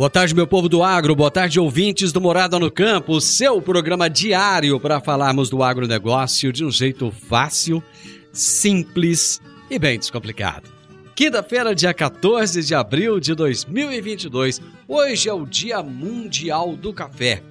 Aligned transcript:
Boa 0.00 0.08
tarde, 0.08 0.34
meu 0.34 0.46
povo 0.46 0.66
do 0.66 0.82
agro, 0.82 1.14
boa 1.14 1.30
tarde, 1.30 1.60
ouvintes 1.60 2.10
do 2.10 2.22
Morada 2.22 2.58
no 2.58 2.70
Campo, 2.70 3.20
seu 3.20 3.60
programa 3.60 4.08
diário 4.08 4.80
para 4.80 4.98
falarmos 4.98 5.50
do 5.50 5.62
agronegócio 5.62 6.50
de 6.54 6.64
um 6.64 6.70
jeito 6.70 7.10
fácil, 7.10 7.84
simples 8.32 9.42
e 9.68 9.78
bem 9.78 9.98
descomplicado. 9.98 10.70
Quinta-feira, 11.14 11.74
dia 11.74 11.92
14 11.92 12.62
de 12.62 12.74
abril 12.74 13.20
de 13.20 13.34
2022, 13.34 14.62
hoje 14.88 15.28
é 15.28 15.34
o 15.34 15.44
Dia 15.44 15.82
Mundial 15.82 16.74
do 16.74 16.94
Café. 16.94 17.42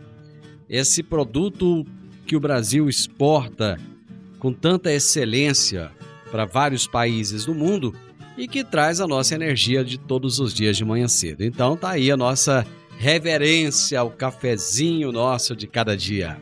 Esse 0.67 1.03
produto 1.03 1.85
que 2.25 2.35
o 2.35 2.39
Brasil 2.39 2.89
exporta 2.89 3.79
com 4.39 4.51
tanta 4.51 4.91
excelência 4.91 5.91
para 6.31 6.45
vários 6.45 6.87
países 6.87 7.45
do 7.45 7.53
mundo 7.53 7.93
e 8.39 8.47
que 8.47 8.63
traz 8.63 9.01
a 9.01 9.07
nossa 9.07 9.35
energia 9.35 9.83
de 9.83 9.97
todos 9.97 10.39
os 10.39 10.53
dias 10.53 10.77
de 10.77 10.85
manhã 10.85 11.09
cedo. 11.09 11.43
Então 11.43 11.75
tá 11.75 11.91
aí 11.91 12.09
a 12.09 12.15
nossa 12.15 12.65
reverência 12.97 13.99
ao 13.99 14.09
cafezinho 14.09 15.11
nosso 15.11 15.53
de 15.55 15.67
cada 15.67 15.95
dia. 15.95 16.37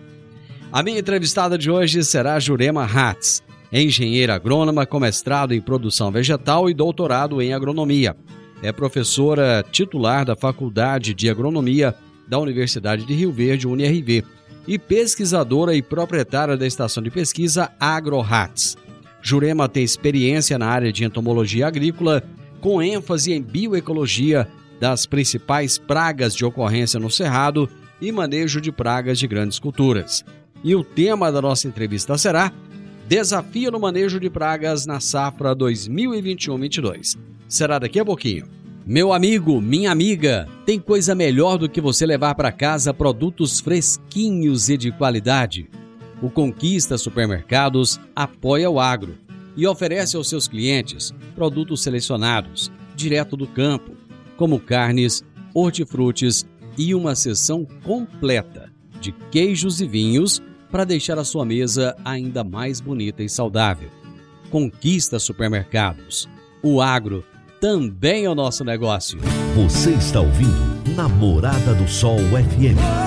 A 0.72 0.84
minha 0.84 1.00
entrevistada 1.00 1.58
de 1.58 1.72
hoje 1.72 2.04
será 2.04 2.40
Jurema 2.40 2.84
Hatz, 2.84 3.42
engenheira 3.74 4.36
agrônoma 4.36 4.86
com 4.86 5.00
mestrado 5.00 5.56
em 5.56 5.62
produção 5.62 6.12
vegetal 6.12 6.70
e 6.70 6.74
doutorado 6.74 7.42
em 7.42 7.52
agronomia. 7.52 8.16
É 8.62 8.72
professora 8.72 9.66
titular 9.72 10.24
da 10.24 10.36
Faculdade 10.36 11.16
de 11.16 11.30
Agronomia 11.30 11.96
da 12.28 12.38
Universidade 12.38 13.06
de 13.06 13.14
Rio 13.14 13.32
Verde, 13.32 13.68
UniRV, 13.68 14.24
e 14.68 14.78
pesquisadora 14.78 15.74
e 15.74 15.82
proprietária 15.82 16.58
da 16.58 16.68
estação 16.68 17.02
de 17.02 17.10
pesquisa 17.10 17.72
AgroHats. 17.80 18.78
Jurema 19.22 19.68
tem 19.68 19.84
experiência 19.84 20.58
na 20.58 20.68
área 20.68 20.92
de 20.92 21.04
entomologia 21.04 21.68
agrícola, 21.68 22.24
com 22.62 22.82
ênfase 22.82 23.34
em 23.34 23.42
bioecologia 23.42 24.48
das 24.80 25.06
principais 25.06 25.78
pragas 25.78 26.36
de 26.36 26.46
ocorrência 26.46 27.00
no 27.00 27.10
cerrado 27.10 27.70
e 28.00 28.12
manejo 28.12 28.62
de 28.62 28.72
pragas 28.72 29.20
de 29.20 29.28
grandes 29.28 29.60
culturas. 29.60 30.24
E 30.64 30.76
o 30.76 30.84
tema 30.84 31.32
da 31.32 31.42
nossa 31.42 31.68
entrevista 31.68 32.18
será 32.18 32.52
Desafio 33.08 33.72
no 33.72 33.80
manejo 33.80 34.20
de 34.20 34.30
pragas 34.30 34.86
na 34.86 35.00
safra 35.00 35.56
2021-22. 35.56 37.18
Será 37.48 37.80
daqui 37.80 38.02
a 38.02 38.06
pouquinho. 38.06 38.46
Meu 38.86 39.14
amigo, 39.14 39.62
minha 39.62 39.92
amiga, 39.92 40.46
tem 40.66 40.78
coisa 40.78 41.16
melhor 41.16 41.58
do 41.58 41.70
que 41.70 41.80
você 41.80 42.06
levar 42.06 42.36
para 42.36 42.52
casa 42.52 42.94
produtos 42.94 43.62
fresquinhos 43.62 44.68
e 44.68 44.78
de 44.78 44.92
qualidade? 44.92 45.70
O 46.22 46.30
Conquista 46.30 46.98
Supermercados 46.98 48.00
apoia 48.16 48.70
o 48.70 48.80
agro 48.80 49.16
e 49.56 49.68
oferece 49.68 50.16
aos 50.16 50.28
seus 50.28 50.48
clientes 50.48 51.14
produtos 51.36 51.82
selecionados, 51.82 52.72
direto 52.96 53.38
do 53.38 53.48
campo, 53.48 53.92
como 54.36 54.60
carnes, 54.60 55.24
hortifrutis 55.54 56.46
e 56.78 56.94
uma 56.94 57.16
seção 57.16 57.66
completa 57.84 58.72
de 59.00 59.12
queijos 59.32 59.80
e 59.82 59.88
vinhos 59.88 60.42
para 60.72 60.86
deixar 60.86 61.18
a 61.18 61.24
sua 61.24 61.46
mesa 61.46 61.96
ainda 62.04 62.44
mais 62.44 62.80
bonita 62.80 63.24
e 63.24 63.30
saudável. 63.30 63.90
Conquista 64.50 65.20
Supermercados. 65.20 66.28
O 66.64 66.82
agro 66.82 67.24
também 67.60 68.26
é 68.26 68.30
o 68.30 68.36
nosso 68.36 68.64
negócio. 68.64 69.20
Você 69.56 69.92
está 69.92 70.22
ouvindo 70.22 70.96
Namorada 70.96 71.74
do 71.74 71.88
Sol 71.88 72.18
FM. 72.18 73.07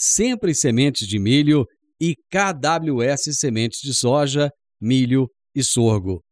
Sempre 0.00 0.54
Sementes 0.54 1.08
de 1.08 1.18
Milho 1.18 1.66
e 2.00 2.14
KWS 2.30 3.36
Sementes 3.36 3.80
de 3.80 3.92
Soja, 3.92 4.48
Milho 4.80 5.28
e 5.52 5.60
Sorgo. 5.60 6.22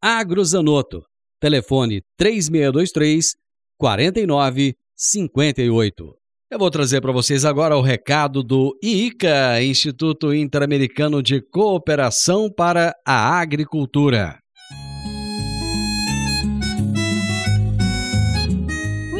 Agrozanoto. 0.00 1.02
Telefone 1.40 2.00
3623 2.16 3.34
4958. 3.76 6.14
Eu 6.48 6.60
vou 6.60 6.70
trazer 6.70 7.00
para 7.00 7.10
vocês 7.10 7.44
agora 7.44 7.76
o 7.76 7.82
recado 7.82 8.44
do 8.44 8.78
IICA, 8.80 9.64
Instituto 9.64 10.32
Interamericano 10.32 11.20
de 11.20 11.42
Cooperação 11.42 12.48
para 12.48 12.94
a 13.04 13.40
Agricultura. 13.40 14.38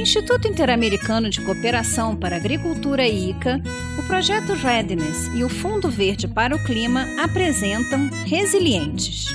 Instituto 0.09 0.49
Interamericano 0.49 1.29
de 1.29 1.39
Cooperação 1.43 2.17
para 2.17 2.37
Agricultura 2.37 3.07
ICA, 3.07 3.61
o 3.99 4.03
projeto 4.05 4.55
Readiness 4.55 5.27
e 5.37 5.45
o 5.45 5.51
Fundo 5.51 5.91
Verde 5.91 6.27
para 6.27 6.57
o 6.57 6.65
Clima 6.65 7.07
apresentam 7.23 8.09
Resilientes, 8.25 9.27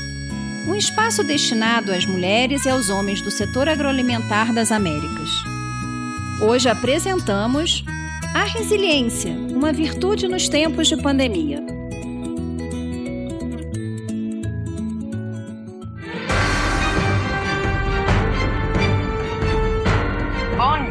um 0.67 0.73
espaço 0.73 1.23
destinado 1.23 1.91
às 1.91 2.07
mulheres 2.07 2.65
e 2.65 2.69
aos 2.69 2.89
homens 2.89 3.21
do 3.21 3.29
setor 3.29 3.69
agroalimentar 3.69 4.51
das 4.51 4.71
Américas. 4.71 5.29
Hoje 6.41 6.67
apresentamos 6.67 7.85
a 8.33 8.43
resiliência, 8.43 9.31
uma 9.31 9.71
virtude 9.71 10.27
nos 10.27 10.49
tempos 10.49 10.87
de 10.87 10.97
pandemia. 10.97 11.82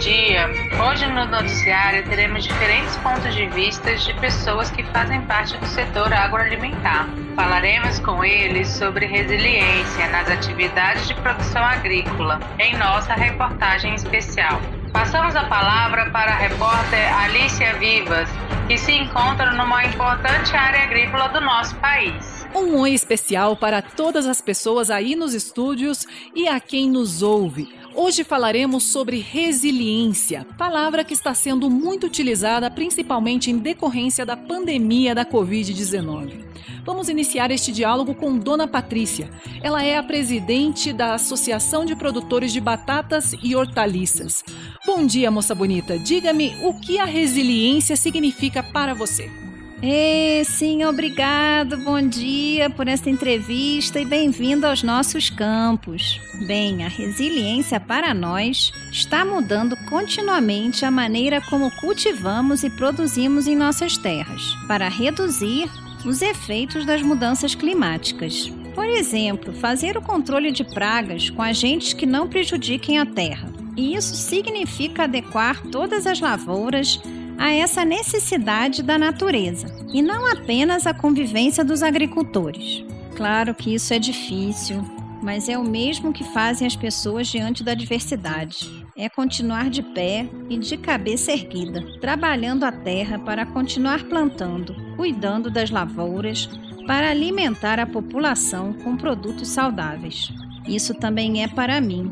Dia! 0.02 0.48
Hoje 0.84 1.06
no 1.06 1.26
noticiário 1.26 2.04
teremos 2.08 2.42
diferentes 2.42 2.96
pontos 2.96 3.32
de 3.34 3.46
vista 3.46 3.94
de 3.94 4.12
pessoas 4.14 4.68
que 4.68 4.82
fazem 4.82 5.20
parte 5.22 5.56
do 5.56 5.66
setor 5.66 6.12
agroalimentar. 6.12 7.08
Falaremos 7.36 8.00
com 8.00 8.24
eles 8.24 8.68
sobre 8.68 9.06
resiliência 9.06 10.08
nas 10.08 10.28
atividades 10.28 11.06
de 11.06 11.14
produção 11.14 11.62
agrícola 11.62 12.40
em 12.58 12.76
nossa 12.76 13.14
reportagem 13.14 13.94
especial. 13.94 14.60
Passamos 14.92 15.36
a 15.36 15.44
palavra 15.44 16.10
para 16.10 16.32
a 16.32 16.36
repórter 16.36 17.14
Alicia 17.18 17.74
Vivas, 17.74 18.28
que 18.66 18.76
se 18.76 18.92
encontra 18.92 19.52
numa 19.52 19.84
importante 19.84 20.54
área 20.56 20.82
agrícola 20.82 21.28
do 21.28 21.40
nosso 21.40 21.76
país. 21.76 22.44
Um 22.52 22.76
oi 22.80 22.92
especial 22.92 23.56
para 23.56 23.80
todas 23.80 24.26
as 24.26 24.40
pessoas 24.40 24.90
aí 24.90 25.14
nos 25.14 25.32
estúdios 25.32 26.04
e 26.34 26.48
a 26.48 26.58
quem 26.58 26.90
nos 26.90 27.22
ouve. 27.22 27.81
Hoje 27.94 28.24
falaremos 28.24 28.84
sobre 28.84 29.18
resiliência, 29.18 30.46
palavra 30.56 31.04
que 31.04 31.12
está 31.12 31.34
sendo 31.34 31.68
muito 31.68 32.06
utilizada 32.06 32.70
principalmente 32.70 33.50
em 33.50 33.58
decorrência 33.58 34.24
da 34.24 34.34
pandemia 34.34 35.14
da 35.14 35.26
Covid-19. 35.26 36.42
Vamos 36.84 37.08
iniciar 37.08 37.50
este 37.50 37.70
diálogo 37.70 38.14
com 38.14 38.36
Dona 38.38 38.66
Patrícia. 38.66 39.30
Ela 39.62 39.84
é 39.84 39.96
a 39.96 40.02
presidente 40.02 40.92
da 40.92 41.14
Associação 41.14 41.84
de 41.84 41.94
Produtores 41.94 42.52
de 42.52 42.60
Batatas 42.60 43.34
e 43.42 43.54
Hortaliças. 43.54 44.42
Bom 44.86 45.06
dia, 45.06 45.30
moça 45.30 45.54
bonita. 45.54 45.98
Diga-me 45.98 46.56
o 46.62 46.74
que 46.80 46.98
a 46.98 47.04
resiliência 47.04 47.94
significa 47.94 48.62
para 48.62 48.94
você. 48.94 49.41
É, 49.84 50.44
sim, 50.44 50.84
obrigado. 50.84 51.76
Bom 51.76 52.00
dia 52.00 52.70
por 52.70 52.86
esta 52.86 53.10
entrevista 53.10 53.98
e 53.98 54.04
bem-vindo 54.04 54.64
aos 54.64 54.80
nossos 54.80 55.28
campos. 55.28 56.20
Bem, 56.46 56.84
a 56.84 56.88
resiliência 56.88 57.80
para 57.80 58.14
nós 58.14 58.72
está 58.92 59.24
mudando 59.24 59.76
continuamente 59.88 60.84
a 60.84 60.90
maneira 60.90 61.40
como 61.40 61.68
cultivamos 61.80 62.62
e 62.62 62.70
produzimos 62.70 63.48
em 63.48 63.56
nossas 63.56 63.96
terras, 63.96 64.54
para 64.68 64.88
reduzir 64.88 65.68
os 66.06 66.22
efeitos 66.22 66.86
das 66.86 67.02
mudanças 67.02 67.56
climáticas. 67.56 68.52
Por 68.76 68.86
exemplo, 68.86 69.52
fazer 69.52 69.96
o 69.96 70.02
controle 70.02 70.52
de 70.52 70.62
pragas 70.62 71.28
com 71.28 71.42
agentes 71.42 71.92
que 71.92 72.06
não 72.06 72.28
prejudiquem 72.28 73.00
a 73.00 73.06
terra. 73.06 73.52
E 73.76 73.96
isso 73.96 74.14
significa 74.14 75.04
adequar 75.04 75.60
todas 75.72 76.06
as 76.06 76.20
lavouras 76.20 77.00
a 77.42 77.52
essa 77.52 77.84
necessidade 77.84 78.84
da 78.84 78.96
natureza 78.96 79.66
e 79.92 80.00
não 80.00 80.30
apenas 80.30 80.86
a 80.86 80.94
convivência 80.94 81.64
dos 81.64 81.82
agricultores. 81.82 82.84
Claro 83.16 83.52
que 83.52 83.74
isso 83.74 83.92
é 83.92 83.98
difícil, 83.98 84.80
mas 85.20 85.48
é 85.48 85.58
o 85.58 85.64
mesmo 85.64 86.12
que 86.12 86.22
fazem 86.22 86.64
as 86.64 86.76
pessoas 86.76 87.26
diante 87.26 87.64
da 87.64 87.72
adversidade. 87.72 88.70
É 88.96 89.08
continuar 89.08 89.70
de 89.70 89.82
pé 89.82 90.28
e 90.48 90.56
de 90.56 90.76
cabeça 90.76 91.32
erguida, 91.32 91.82
trabalhando 92.00 92.62
a 92.62 92.70
terra 92.70 93.18
para 93.18 93.44
continuar 93.44 94.04
plantando, 94.04 94.76
cuidando 94.94 95.50
das 95.50 95.68
lavouras, 95.68 96.48
para 96.86 97.10
alimentar 97.10 97.80
a 97.80 97.86
população 97.86 98.72
com 98.72 98.96
produtos 98.96 99.48
saudáveis. 99.48 100.32
Isso 100.68 100.94
também 100.94 101.42
é 101.42 101.48
para 101.48 101.80
mim 101.80 102.08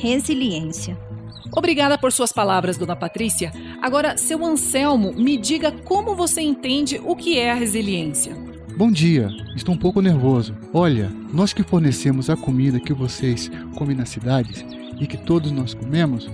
resiliência. 0.00 1.07
Obrigada 1.52 1.98
por 1.98 2.12
suas 2.12 2.32
palavras, 2.32 2.76
dona 2.76 2.96
Patrícia. 2.96 3.52
Agora, 3.82 4.16
seu 4.16 4.44
Anselmo, 4.44 5.12
me 5.12 5.36
diga 5.36 5.72
como 5.72 6.14
você 6.14 6.40
entende 6.40 7.00
o 7.04 7.16
que 7.16 7.38
é 7.38 7.50
a 7.50 7.54
resiliência. 7.54 8.36
Bom 8.76 8.90
dia, 8.92 9.28
estou 9.56 9.74
um 9.74 9.78
pouco 9.78 10.00
nervoso. 10.00 10.54
Olha, 10.72 11.10
nós 11.32 11.52
que 11.52 11.64
fornecemos 11.64 12.30
a 12.30 12.36
comida 12.36 12.78
que 12.78 12.92
vocês 12.92 13.50
comem 13.76 13.96
nas 13.96 14.08
cidades 14.08 14.64
e 15.00 15.06
que 15.06 15.16
todos 15.16 15.50
nós 15.50 15.74
comemos, 15.74 16.30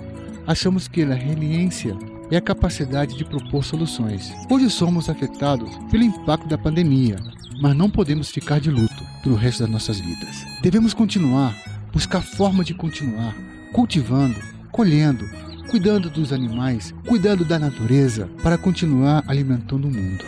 achamos 0.47 0.87
que 0.87 1.03
a 1.03 1.15
resiliência 1.15 1.97
é 2.31 2.37
a 2.37 2.43
capacidade 2.43 3.17
de 3.17 3.25
propor 3.25 3.65
soluções. 3.65 4.33
Hoje 4.51 4.69
somos 4.69 5.09
afetados 5.09 5.71
pelo 5.91 6.05
impacto 6.05 6.49
da 6.49 6.59
pandemia, 6.59 7.17
mas 7.61 7.77
não 7.77 7.89
podemos 7.89 8.31
ficar 8.31 8.61
de 8.61 8.71
luto 8.71 9.03
pelo 9.23 9.37
resto 9.37 9.61
das 9.61 9.71
nossas 9.71 9.99
vidas. 9.99 10.45
Devemos 10.63 10.93
continuar, 10.93 11.57
buscar 11.93 12.23
forma 12.23 12.65
de 12.65 12.75
continuar, 12.75 13.35
cultivando, 13.73 14.37
colhendo, 14.75 15.31
cuidando 15.71 16.11
dos 16.11 16.33
animais, 16.33 16.93
cuidando 17.07 17.45
da 17.45 17.61
natureza, 17.61 18.29
para 18.43 18.59
continuar 18.59 19.23
alimentando 19.29 19.87
o 19.87 19.91
mundo. 19.91 20.25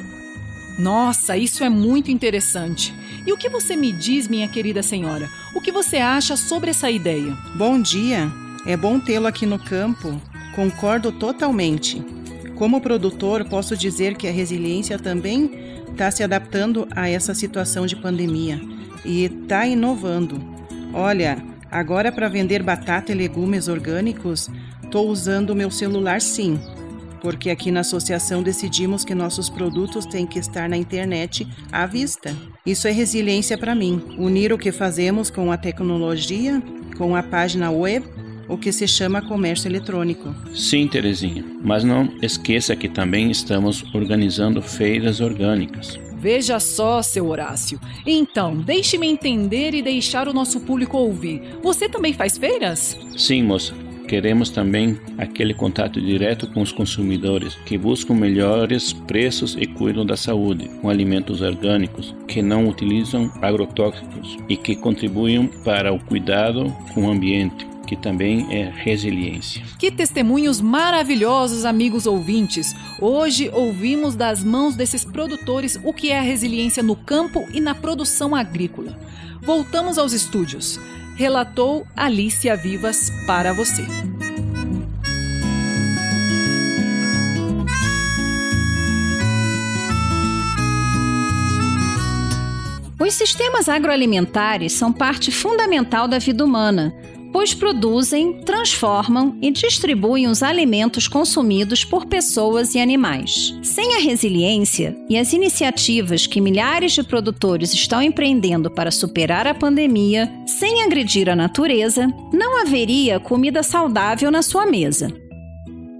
Nossa, 0.78 1.36
isso 1.36 1.64
é 1.64 1.68
muito 1.68 2.12
interessante. 2.12 2.94
E 3.26 3.32
o 3.32 3.36
que 3.36 3.48
você 3.48 3.74
me 3.74 3.90
diz, 3.90 4.28
minha 4.28 4.46
querida 4.46 4.84
senhora? 4.84 5.28
O 5.52 5.60
que 5.60 5.72
você 5.72 5.96
acha 5.96 6.36
sobre 6.36 6.70
essa 6.70 6.88
ideia? 6.88 7.36
Bom 7.56 7.82
dia. 7.82 8.30
É 8.64 8.76
bom 8.76 9.00
tê-lo 9.00 9.26
aqui 9.26 9.46
no 9.46 9.58
campo. 9.58 10.14
Concordo 10.54 11.10
totalmente. 11.10 12.00
Como 12.54 12.80
produtor, 12.80 13.44
posso 13.46 13.76
dizer 13.76 14.16
que 14.16 14.28
a 14.28 14.32
resiliência 14.32 14.96
também 14.96 15.50
está 15.90 16.08
se 16.08 16.22
adaptando 16.22 16.86
a 16.92 17.08
essa 17.08 17.34
situação 17.34 17.84
de 17.84 17.96
pandemia 17.96 18.60
e 19.04 19.24
está 19.24 19.66
inovando. 19.66 20.40
Olha, 20.94 21.36
Agora, 21.70 22.12
para 22.12 22.28
vender 22.28 22.62
batata 22.62 23.12
e 23.12 23.14
legumes 23.14 23.68
orgânicos, 23.68 24.48
estou 24.82 25.08
usando 25.08 25.50
o 25.50 25.54
meu 25.54 25.70
celular 25.70 26.20
sim, 26.20 26.58
porque 27.20 27.50
aqui 27.50 27.70
na 27.70 27.80
associação 27.80 28.42
decidimos 28.42 29.04
que 29.04 29.14
nossos 29.14 29.50
produtos 29.50 30.06
têm 30.06 30.26
que 30.26 30.38
estar 30.38 30.68
na 30.68 30.76
internet 30.76 31.46
à 31.72 31.84
vista. 31.86 32.34
Isso 32.64 32.86
é 32.86 32.92
resiliência 32.92 33.58
para 33.58 33.74
mim, 33.74 34.02
unir 34.16 34.52
o 34.52 34.58
que 34.58 34.70
fazemos 34.70 35.30
com 35.30 35.50
a 35.50 35.56
tecnologia, 35.56 36.62
com 36.96 37.16
a 37.16 37.22
página 37.22 37.70
web, 37.70 38.06
o 38.48 38.56
que 38.56 38.70
se 38.72 38.86
chama 38.86 39.20
comércio 39.20 39.68
eletrônico. 39.68 40.32
Sim, 40.54 40.86
Terezinha, 40.86 41.44
mas 41.62 41.82
não 41.82 42.12
esqueça 42.22 42.76
que 42.76 42.88
também 42.88 43.30
estamos 43.30 43.84
organizando 43.92 44.62
feiras 44.62 45.20
orgânicas. 45.20 45.98
Veja 46.18 46.58
só, 46.58 47.02
seu 47.02 47.28
Horácio. 47.28 47.78
Então, 48.06 48.56
deixe-me 48.56 49.06
entender 49.06 49.74
e 49.74 49.82
deixar 49.82 50.28
o 50.28 50.32
nosso 50.32 50.60
público 50.60 50.96
ouvir. 50.96 51.42
Você 51.62 51.88
também 51.88 52.12
faz 52.12 52.38
feiras? 52.38 52.98
Sim, 53.16 53.42
moça. 53.42 53.74
Queremos 54.08 54.50
também 54.50 54.96
aquele 55.18 55.52
contato 55.52 56.00
direto 56.00 56.46
com 56.52 56.62
os 56.62 56.70
consumidores 56.70 57.56
que 57.66 57.76
buscam 57.76 58.14
melhores 58.14 58.92
preços 58.92 59.56
e 59.58 59.66
cuidam 59.66 60.06
da 60.06 60.16
saúde 60.16 60.70
com 60.80 60.88
alimentos 60.88 61.42
orgânicos 61.42 62.14
que 62.28 62.40
não 62.40 62.68
utilizam 62.68 63.32
agrotóxicos 63.42 64.38
e 64.48 64.56
que 64.56 64.76
contribuem 64.76 65.48
para 65.64 65.92
o 65.92 65.98
cuidado 65.98 66.72
com 66.94 67.06
o 67.06 67.10
ambiente 67.10 67.66
que 67.86 67.96
também 67.96 68.46
é 68.50 68.68
resiliência. 68.68 69.62
Que 69.78 69.90
testemunhos 69.90 70.60
maravilhosos, 70.60 71.64
amigos 71.64 72.06
ouvintes! 72.06 72.74
Hoje 73.00 73.48
ouvimos 73.52 74.16
das 74.16 74.42
mãos 74.42 74.74
desses 74.74 75.04
produtores 75.04 75.78
o 75.84 75.92
que 75.92 76.10
é 76.10 76.18
a 76.18 76.22
resiliência 76.22 76.82
no 76.82 76.96
campo 76.96 77.46
e 77.52 77.60
na 77.60 77.74
produção 77.74 78.34
agrícola. 78.34 78.98
Voltamos 79.40 79.96
aos 79.96 80.12
estúdios. 80.12 80.80
Relatou 81.14 81.86
Alicia 81.96 82.56
Vivas 82.56 83.10
para 83.26 83.52
você. 83.52 83.86
Os 92.98 93.14
sistemas 93.14 93.68
agroalimentares 93.68 94.72
são 94.72 94.92
parte 94.92 95.30
fundamental 95.30 96.08
da 96.08 96.18
vida 96.18 96.44
humana 96.44 96.92
pois 97.32 97.54
produzem, 97.54 98.40
transformam 98.42 99.36
e 99.40 99.50
distribuem 99.50 100.26
os 100.26 100.42
alimentos 100.42 101.06
consumidos 101.08 101.84
por 101.84 102.06
pessoas 102.06 102.74
e 102.74 102.80
animais. 102.80 103.54
Sem 103.62 103.94
a 103.94 104.00
resiliência 104.00 104.96
e 105.08 105.18
as 105.18 105.32
iniciativas 105.32 106.26
que 106.26 106.40
milhares 106.40 106.92
de 106.92 107.02
produtores 107.02 107.72
estão 107.74 108.02
empreendendo 108.02 108.70
para 108.70 108.90
superar 108.90 109.46
a 109.46 109.54
pandemia, 109.54 110.32
sem 110.46 110.82
agredir 110.82 111.28
a 111.28 111.36
natureza, 111.36 112.06
não 112.32 112.60
haveria 112.60 113.20
comida 113.20 113.62
saudável 113.62 114.30
na 114.30 114.42
sua 114.42 114.66
mesa. 114.66 115.12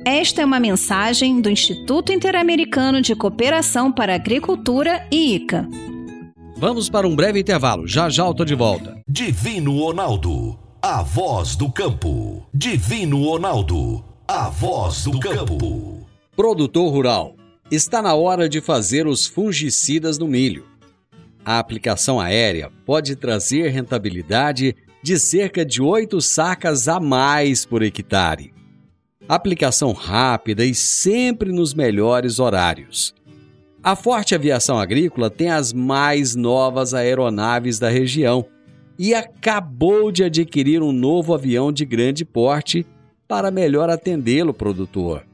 Esta 0.04 0.42
é 0.42 0.45
uma 0.45 0.61
mensagem 0.61 1.40
do 1.40 1.50
Instituto 1.50 2.12
Interamericano 2.12 3.02
de 3.02 3.16
Cooperação 3.16 3.90
para 3.90 4.12
a 4.12 4.16
Agricultura 4.16 5.04
e 5.11 5.35
ICA. 5.35 5.68
Vamos 6.56 6.88
para 6.88 7.06
um 7.09 7.14
breve 7.14 7.40
intervalo. 7.40 7.87
Já 7.87 8.09
já 8.09 8.25
eu 8.25 8.33
tô 8.33 8.45
de 8.45 8.54
volta. 8.54 8.97
Divino 9.09 9.78
Ronaldo 9.78 10.65
a 10.88 11.02
voz 11.02 11.56
do 11.56 11.68
campo. 11.68 12.46
Divino 12.54 13.24
Ronaldo, 13.24 14.04
a 14.28 14.48
voz 14.48 15.02
do 15.02 15.18
campo. 15.18 16.06
Produtor 16.36 16.92
rural, 16.92 17.34
está 17.68 18.00
na 18.00 18.14
hora 18.14 18.48
de 18.48 18.60
fazer 18.60 19.04
os 19.04 19.26
fungicidas 19.26 20.16
no 20.16 20.28
milho. 20.28 20.64
A 21.44 21.58
aplicação 21.58 22.20
aérea 22.20 22.70
pode 22.84 23.16
trazer 23.16 23.70
rentabilidade 23.70 24.76
de 25.02 25.18
cerca 25.18 25.64
de 25.64 25.82
8 25.82 26.20
sacas 26.20 26.86
a 26.86 27.00
mais 27.00 27.66
por 27.66 27.82
hectare. 27.82 28.54
Aplicação 29.28 29.90
rápida 29.90 30.64
e 30.64 30.72
sempre 30.72 31.50
nos 31.50 31.74
melhores 31.74 32.38
horários. 32.38 33.12
A 33.82 33.96
Forte 33.96 34.36
Aviação 34.36 34.78
Agrícola 34.78 35.30
tem 35.30 35.50
as 35.50 35.72
mais 35.72 36.36
novas 36.36 36.94
aeronaves 36.94 37.80
da 37.80 37.88
região 37.88 38.46
e 38.98 39.14
acabou 39.14 40.10
de 40.10 40.24
adquirir 40.24 40.82
um 40.82 40.92
novo 40.92 41.34
avião 41.34 41.70
de 41.70 41.84
grande 41.84 42.24
porte 42.24 42.86
para 43.28 43.50
melhor 43.50 43.90
atendê-lo, 43.90 44.54
produtor. 44.54 45.26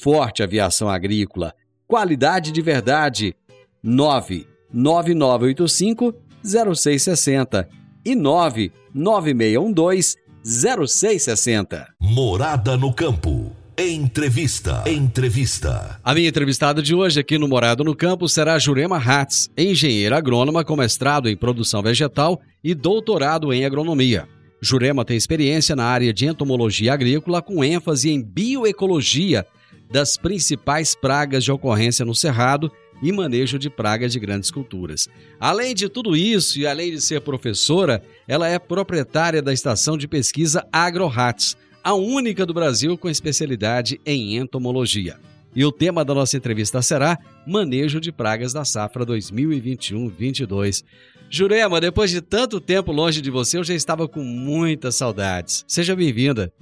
Forte 0.00 0.40
Aviação 0.42 0.88
Agrícola, 0.88 1.52
qualidade 1.86 2.50
de 2.52 2.62
verdade. 2.62 3.36
99985 3.82 6.14
0660 6.42 7.68
e 8.04 8.14
99612 8.14 10.16
0660. 10.44 11.88
Morada 12.00 12.76
no 12.76 12.92
campo. 12.92 13.49
Entrevista. 13.82 14.84
Entrevista. 14.86 15.98
A 16.04 16.12
minha 16.12 16.28
entrevistada 16.28 16.82
de 16.82 16.94
hoje 16.94 17.18
aqui 17.18 17.38
no 17.38 17.48
Morado 17.48 17.82
no 17.82 17.96
Campo 17.96 18.28
será 18.28 18.58
Jurema 18.58 18.98
Hatz, 18.98 19.48
engenheira 19.56 20.18
agrônoma 20.18 20.62
com 20.62 20.76
mestrado 20.76 21.30
em 21.30 21.34
produção 21.34 21.80
vegetal 21.80 22.42
e 22.62 22.74
doutorado 22.74 23.54
em 23.54 23.64
agronomia. 23.64 24.28
Jurema 24.60 25.02
tem 25.02 25.16
experiência 25.16 25.74
na 25.74 25.86
área 25.86 26.12
de 26.12 26.26
entomologia 26.26 26.92
agrícola 26.92 27.40
com 27.40 27.64
ênfase 27.64 28.10
em 28.10 28.22
bioecologia 28.22 29.46
das 29.90 30.18
principais 30.18 30.94
pragas 30.94 31.42
de 31.42 31.50
ocorrência 31.50 32.04
no 32.04 32.14
cerrado 32.14 32.70
e 33.02 33.10
manejo 33.10 33.58
de 33.58 33.70
pragas 33.70 34.12
de 34.12 34.20
grandes 34.20 34.50
culturas. 34.50 35.08
Além 35.40 35.74
de 35.74 35.88
tudo 35.88 36.14
isso 36.14 36.58
e 36.58 36.66
além 36.66 36.90
de 36.90 37.00
ser 37.00 37.22
professora, 37.22 38.02
ela 38.28 38.46
é 38.46 38.58
proprietária 38.58 39.40
da 39.40 39.54
estação 39.54 39.96
de 39.96 40.06
pesquisa 40.06 40.66
AgroHats 40.70 41.56
a 41.82 41.94
única 41.94 42.44
do 42.44 42.54
Brasil 42.54 42.96
com 42.96 43.08
especialidade 43.08 44.00
em 44.04 44.36
entomologia. 44.36 45.18
E 45.54 45.64
o 45.64 45.72
tema 45.72 46.04
da 46.04 46.14
nossa 46.14 46.36
entrevista 46.36 46.80
será 46.80 47.18
Manejo 47.46 48.00
de 48.00 48.12
Pragas 48.12 48.52
da 48.52 48.64
Safra 48.64 49.04
2021-22. 49.04 50.84
Jurema, 51.28 51.80
depois 51.80 52.10
de 52.10 52.20
tanto 52.20 52.60
tempo 52.60 52.92
longe 52.92 53.20
de 53.20 53.30
você, 53.30 53.58
eu 53.58 53.64
já 53.64 53.74
estava 53.74 54.06
com 54.06 54.22
muitas 54.22 54.94
saudades. 54.94 55.64
Seja 55.66 55.96
bem-vinda. 55.96 56.52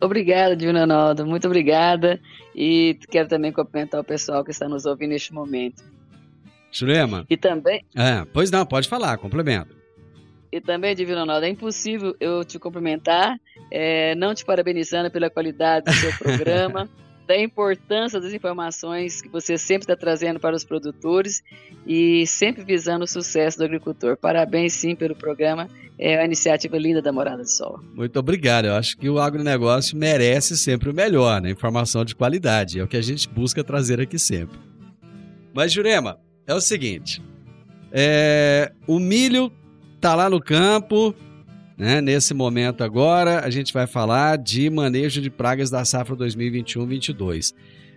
Obrigada, 0.00 0.56
Divino 0.56 0.78
Ronaldo, 0.78 1.26
muito 1.26 1.46
obrigada. 1.46 2.18
E 2.54 2.98
quero 3.10 3.28
também 3.28 3.52
cumprimentar 3.52 4.00
o 4.00 4.04
pessoal 4.04 4.42
que 4.42 4.50
está 4.50 4.66
nos 4.68 4.86
ouvindo 4.86 5.10
neste 5.10 5.32
momento. 5.34 5.82
Jurema. 6.72 7.26
E 7.28 7.36
também. 7.36 7.84
É, 7.94 8.24
pois 8.32 8.50
não, 8.50 8.64
pode 8.64 8.88
falar, 8.88 9.18
complemento. 9.18 9.79
E 10.52 10.60
também, 10.60 10.94
Divino 10.94 11.20
Ronaldo, 11.20 11.46
é 11.46 11.48
impossível 11.48 12.14
eu 12.18 12.44
te 12.44 12.58
cumprimentar, 12.58 13.38
é, 13.70 14.14
não 14.16 14.34
te 14.34 14.44
parabenizando 14.44 15.10
pela 15.10 15.30
qualidade 15.30 15.86
do 15.86 15.92
seu 15.92 16.12
programa. 16.18 16.88
da 17.30 17.40
importância 17.40 18.20
das 18.20 18.32
informações 18.32 19.22
que 19.22 19.28
você 19.28 19.56
sempre 19.56 19.84
está 19.84 19.94
trazendo 19.94 20.40
para 20.40 20.56
os 20.56 20.64
produtores 20.64 21.44
e 21.86 22.26
sempre 22.26 22.64
visando 22.64 23.04
o 23.04 23.06
sucesso 23.06 23.56
do 23.56 23.62
agricultor. 23.62 24.16
Parabéns, 24.16 24.72
sim, 24.72 24.96
pelo 24.96 25.14
programa. 25.14 25.68
É 25.96 26.16
uma 26.16 26.24
iniciativa 26.24 26.76
linda 26.76 27.00
da 27.00 27.12
Morada 27.12 27.44
do 27.44 27.48
Sol. 27.48 27.78
Muito 27.94 28.18
obrigado. 28.18 28.64
Eu 28.64 28.74
acho 28.74 28.96
que 28.98 29.08
o 29.08 29.20
agronegócio 29.20 29.96
merece 29.96 30.58
sempre 30.58 30.90
o 30.90 30.94
melhor, 30.94 31.40
né? 31.40 31.50
Informação 31.50 32.04
de 32.04 32.16
qualidade. 32.16 32.80
É 32.80 32.82
o 32.82 32.88
que 32.88 32.96
a 32.96 33.02
gente 33.02 33.28
busca 33.28 33.62
trazer 33.62 34.00
aqui 34.00 34.18
sempre. 34.18 34.58
Mas, 35.54 35.72
Jurema, 35.72 36.18
é 36.48 36.54
o 36.54 36.60
seguinte: 36.60 37.22
é, 37.92 38.72
o 38.88 38.98
milho 38.98 39.52
tá 40.00 40.14
lá 40.14 40.30
no 40.30 40.40
campo, 40.40 41.14
né? 41.76 42.00
Nesse 42.00 42.32
momento 42.32 42.82
agora, 42.82 43.44
a 43.44 43.50
gente 43.50 43.72
vai 43.72 43.86
falar 43.86 44.38
de 44.38 44.68
manejo 44.70 45.20
de 45.20 45.30
pragas 45.30 45.70
da 45.70 45.84
safra 45.84 46.16
2021-22. 46.16 47.54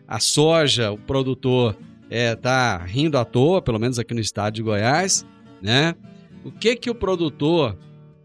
A 0.08 0.20
soja, 0.20 0.92
o 0.92 0.98
produtor 0.98 1.78
é, 2.10 2.36
tá 2.36 2.78
rindo 2.78 3.18
à 3.18 3.26
toa, 3.26 3.62
pelo 3.62 3.80
menos 3.80 3.98
aqui 3.98 4.14
no 4.14 4.20
estado 4.20 4.54
de 4.54 4.62
Goiás, 4.62 5.26
né? 5.62 5.96
O 6.44 6.52
que 6.52 6.76
que 6.76 6.90
o 6.90 6.96
produtor 6.96 7.78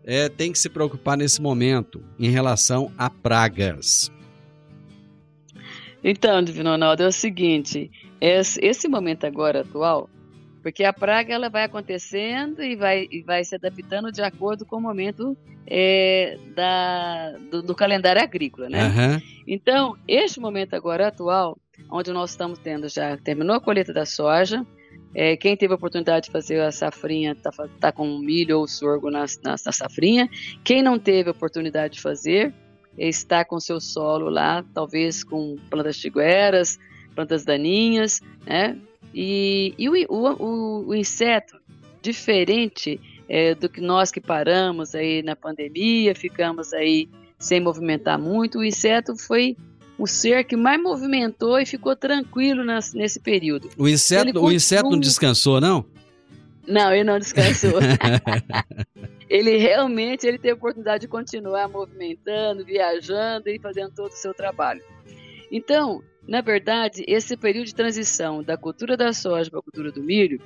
é, 0.05 0.29
tem 0.29 0.51
que 0.51 0.59
se 0.59 0.69
preocupar 0.69 1.17
nesse 1.17 1.41
momento 1.41 2.03
em 2.19 2.31
relação 2.31 2.91
a 2.99 3.09
pragas? 3.09 4.11
Então, 6.03 6.43
Divino 6.43 6.71
Ronaldo, 6.71 7.03
é 7.03 7.07
o 7.07 7.13
seguinte, 7.13 7.91
esse, 8.21 8.59
esse 8.63 8.89
momento 8.89 9.25
agora 9.25 9.61
atual, 9.61 10.09
porque 10.69 10.85
a 10.85 10.93
praga 10.93 11.33
ela 11.33 11.49
vai 11.49 11.65
acontecendo 11.65 12.63
e 12.63 12.77
vai, 12.77 13.09
e 13.11 13.23
vai 13.23 13.43
se 13.43 13.55
adaptando 13.55 14.13
de 14.13 14.21
acordo 14.21 14.67
com 14.67 14.77
o 14.77 14.81
momento 14.81 15.35
é, 15.67 16.37
da, 16.55 17.33
do, 17.51 17.63
do, 17.63 17.75
calendário 17.75 18.21
agrícola, 18.21 18.69
né? 18.69 18.85
Uhum. 18.85 19.23
Então, 19.47 19.97
este 20.07 20.39
momento 20.39 20.75
agora 20.75 21.09
atual, 21.09 21.57
onde 21.91 22.13
nós 22.13 22.33
estamos 22.33 22.59
tendo 22.59 22.87
já, 22.87 23.17
terminou 23.17 23.57
a 23.57 23.61
colheita 23.63 23.95
da 23.95 24.05
soja, 24.05 24.63
é, 25.15 25.39
quem 25.39 25.57
teve 25.57 25.73
a 25.73 25.77
oportunidade 25.77 26.27
de 26.27 26.33
fazer 26.33 26.61
a 26.61 26.71
safrinha 26.71 27.33
está 27.33 27.51
tá 27.81 27.91
com 27.91 28.19
milho 28.19 28.59
ou 28.59 28.69
sorgo 28.69 29.11
na, 29.11 29.25
na, 29.43 29.53
na, 29.53 29.73
safrinha. 29.73 30.29
Quem 30.63 30.83
não 30.83 30.99
teve 30.99 31.31
a 31.31 31.33
oportunidade 31.33 31.95
de 31.95 32.03
fazer, 32.03 32.53
está 32.99 33.43
com 33.43 33.59
seu 33.59 33.81
solo 33.81 34.29
lá, 34.29 34.63
talvez 34.75 35.25
com 35.25 35.57
plantas 35.71 35.97
tigueras, 35.97 36.79
plantas 37.15 37.43
daninhas, 37.43 38.21
né? 38.47 38.79
E, 39.15 39.75
e 39.79 39.88
o, 39.88 39.95
o, 40.09 40.88
o 40.88 40.95
inseto, 40.95 41.57
diferente 42.03 43.00
é, 43.29 43.55
do 43.55 43.69
que 43.69 43.81
nós 43.81 44.11
que 44.11 44.21
paramos 44.21 44.95
aí 44.95 45.23
na 45.23 45.37
pandemia, 45.37 46.15
ficamos 46.15 46.73
aí 46.73 47.09
sem 47.38 47.61
movimentar 47.61 48.19
muito, 48.19 48.59
o 48.59 48.65
inseto 48.65 49.17
foi 49.17 49.57
o 49.99 50.07
ser 50.07 50.45
que 50.45 50.57
mais 50.57 50.81
movimentou 50.81 51.59
e 51.59 51.67
ficou 51.67 51.95
tranquilo 51.95 52.65
nas, 52.65 52.95
nesse 52.95 53.21
período. 53.21 53.69
O 53.77 53.88
inseto, 53.88 54.27
continua... 54.27 54.49
o 54.49 54.53
inseto 54.53 54.91
não 54.91 55.00
descansou, 55.00 55.61
não? 55.61 55.85
Não, 56.67 56.93
ele 56.93 57.05
não 57.05 57.19
descansou. 57.19 57.81
ele 59.29 59.57
realmente 59.57 60.27
ele 60.27 60.38
teve 60.38 60.53
a 60.53 60.55
oportunidade 60.55 61.03
de 61.03 61.09
continuar 61.09 61.69
movimentando, 61.69 62.65
viajando 62.65 63.49
e 63.49 63.59
fazendo 63.59 63.93
todo 63.93 64.11
o 64.12 64.17
seu 64.17 64.35
trabalho. 64.35 64.83
Então, 65.50 66.03
na 66.29 66.43
verdade, 66.43 67.05
esse 67.09 67.35
período 67.39 67.67
de 67.67 67.75
transição 67.75 68.43
da 68.43 68.55
cultura 68.55 68.99
da 68.99 69.15
soja 69.15 69.51
para 69.51 69.61
a 69.61 69.63
cultura 69.63 69.91
do 69.91 70.03
milho, 70.03 70.39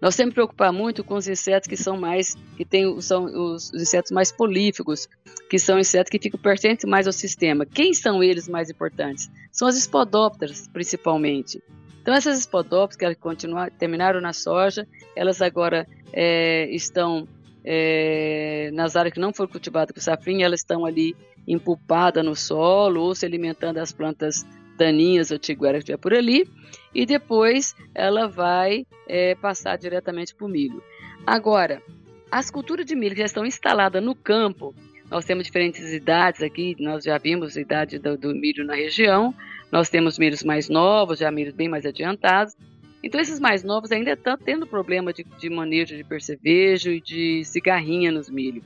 nós 0.00 0.16
temos 0.16 0.30
que 0.30 0.36
preocupar 0.36 0.72
muito 0.72 1.04
com 1.04 1.16
os 1.16 1.28
insetos 1.28 1.68
que 1.68 1.76
são 1.76 1.98
mais, 1.98 2.34
que 2.56 2.64
tem, 2.64 2.98
são 3.02 3.24
os, 3.26 3.70
os 3.70 3.82
insetos 3.82 4.10
mais 4.10 4.32
políficos, 4.32 5.06
que 5.50 5.58
são 5.58 5.78
insetos 5.78 6.10
que 6.10 6.18
ficam 6.18 6.40
pertencentes 6.40 6.86
mais 6.86 7.06
ao 7.06 7.12
sistema. 7.12 7.66
Quem 7.66 7.92
são 7.92 8.22
eles 8.22 8.48
mais 8.48 8.70
importantes? 8.70 9.30
São 9.52 9.68
as 9.68 9.76
espodópteras, 9.76 10.66
principalmente. 10.68 11.62
Então, 12.00 12.14
essas 12.14 12.38
espodópteras 12.38 13.14
que 13.14 13.20
continuaram, 13.20 13.72
terminaram 13.78 14.20
na 14.20 14.32
soja, 14.32 14.88
elas 15.14 15.42
agora 15.42 15.86
é, 16.10 16.70
estão 16.70 17.28
é, 17.62 18.70
nas 18.72 18.96
áreas 18.96 19.12
que 19.12 19.20
não 19.20 19.34
foram 19.34 19.50
cultivadas 19.50 19.94
com 19.94 20.00
safrinha, 20.00 20.46
elas 20.46 20.60
estão 20.60 20.86
ali 20.86 21.14
empulpadas 21.46 22.24
no 22.24 22.34
solo 22.34 23.02
ou 23.02 23.14
se 23.14 23.26
alimentando 23.26 23.74
das 23.74 23.92
plantas 23.92 24.46
daninhas 24.80 25.30
ou 25.30 25.38
tiguera 25.38 25.78
que 25.78 25.84
tiver 25.84 25.98
por 25.98 26.14
ali, 26.14 26.48
e 26.94 27.04
depois 27.04 27.76
ela 27.94 28.26
vai 28.26 28.86
é, 29.06 29.34
passar 29.34 29.76
diretamente 29.76 30.34
para 30.34 30.46
o 30.46 30.48
milho. 30.48 30.82
Agora, 31.26 31.82
as 32.30 32.50
culturas 32.50 32.86
de 32.86 32.96
milho 32.96 33.14
já 33.14 33.26
estão 33.26 33.44
instaladas 33.44 34.02
no 34.02 34.14
campo, 34.14 34.74
nós 35.10 35.24
temos 35.24 35.44
diferentes 35.44 35.92
idades 35.92 36.40
aqui, 36.40 36.76
nós 36.80 37.04
já 37.04 37.18
vimos 37.18 37.56
a 37.56 37.60
idade 37.60 37.98
do, 37.98 38.16
do 38.16 38.34
milho 38.34 38.64
na 38.64 38.74
região, 38.74 39.34
nós 39.70 39.90
temos 39.90 40.18
milhos 40.18 40.42
mais 40.42 40.68
novos, 40.68 41.18
já 41.18 41.30
milhos 41.30 41.54
bem 41.54 41.68
mais 41.68 41.84
adiantados, 41.84 42.56
então 43.02 43.20
esses 43.20 43.38
mais 43.38 43.62
novos 43.62 43.92
ainda 43.92 44.12
estão 44.12 44.36
tendo 44.36 44.66
problema 44.66 45.12
de, 45.12 45.24
de 45.24 45.50
manejo 45.50 45.96
de 45.96 46.04
percevejo 46.04 46.90
e 46.90 47.00
de 47.00 47.44
cigarrinha 47.44 48.10
nos 48.10 48.30
milho. 48.30 48.62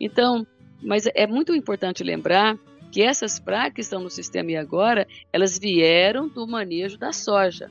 Então, 0.00 0.46
mas 0.82 1.06
é 1.14 1.26
muito 1.26 1.54
importante 1.54 2.04
lembrar 2.04 2.58
que 2.94 3.02
essas 3.02 3.40
pragas 3.40 3.72
que 3.74 3.80
estão 3.80 4.00
no 4.00 4.08
sistema 4.08 4.52
e 4.52 4.56
agora, 4.56 5.04
elas 5.32 5.58
vieram 5.58 6.28
do 6.28 6.46
manejo 6.46 6.96
da 6.96 7.12
soja. 7.12 7.68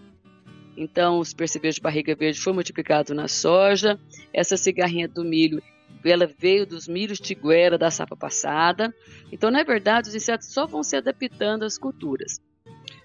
Então, 0.75 1.17
os 1.17 1.33
percebejos 1.33 1.75
de 1.75 1.81
barriga 1.81 2.13
verde 2.13 2.41
foi 2.41 2.51
multiplicado 2.51 3.13
na 3.13 3.29
soja, 3.29 3.97
essa 4.33 4.57
cigarrinha 4.57 5.07
do 5.07 5.23
milho, 5.23 5.63
ela 6.03 6.29
veio 6.37 6.65
dos 6.65 6.89
milhos 6.89 7.21
tiguera 7.21 7.77
da 7.77 7.89
safra 7.89 8.17
passada. 8.17 8.93
Então, 9.31 9.49
na 9.49 9.63
verdade, 9.63 10.09
os 10.09 10.15
insetos 10.15 10.51
só 10.51 10.67
vão 10.67 10.83
se 10.83 10.97
adaptando 10.97 11.63
às 11.63 11.77
culturas. 11.77 12.41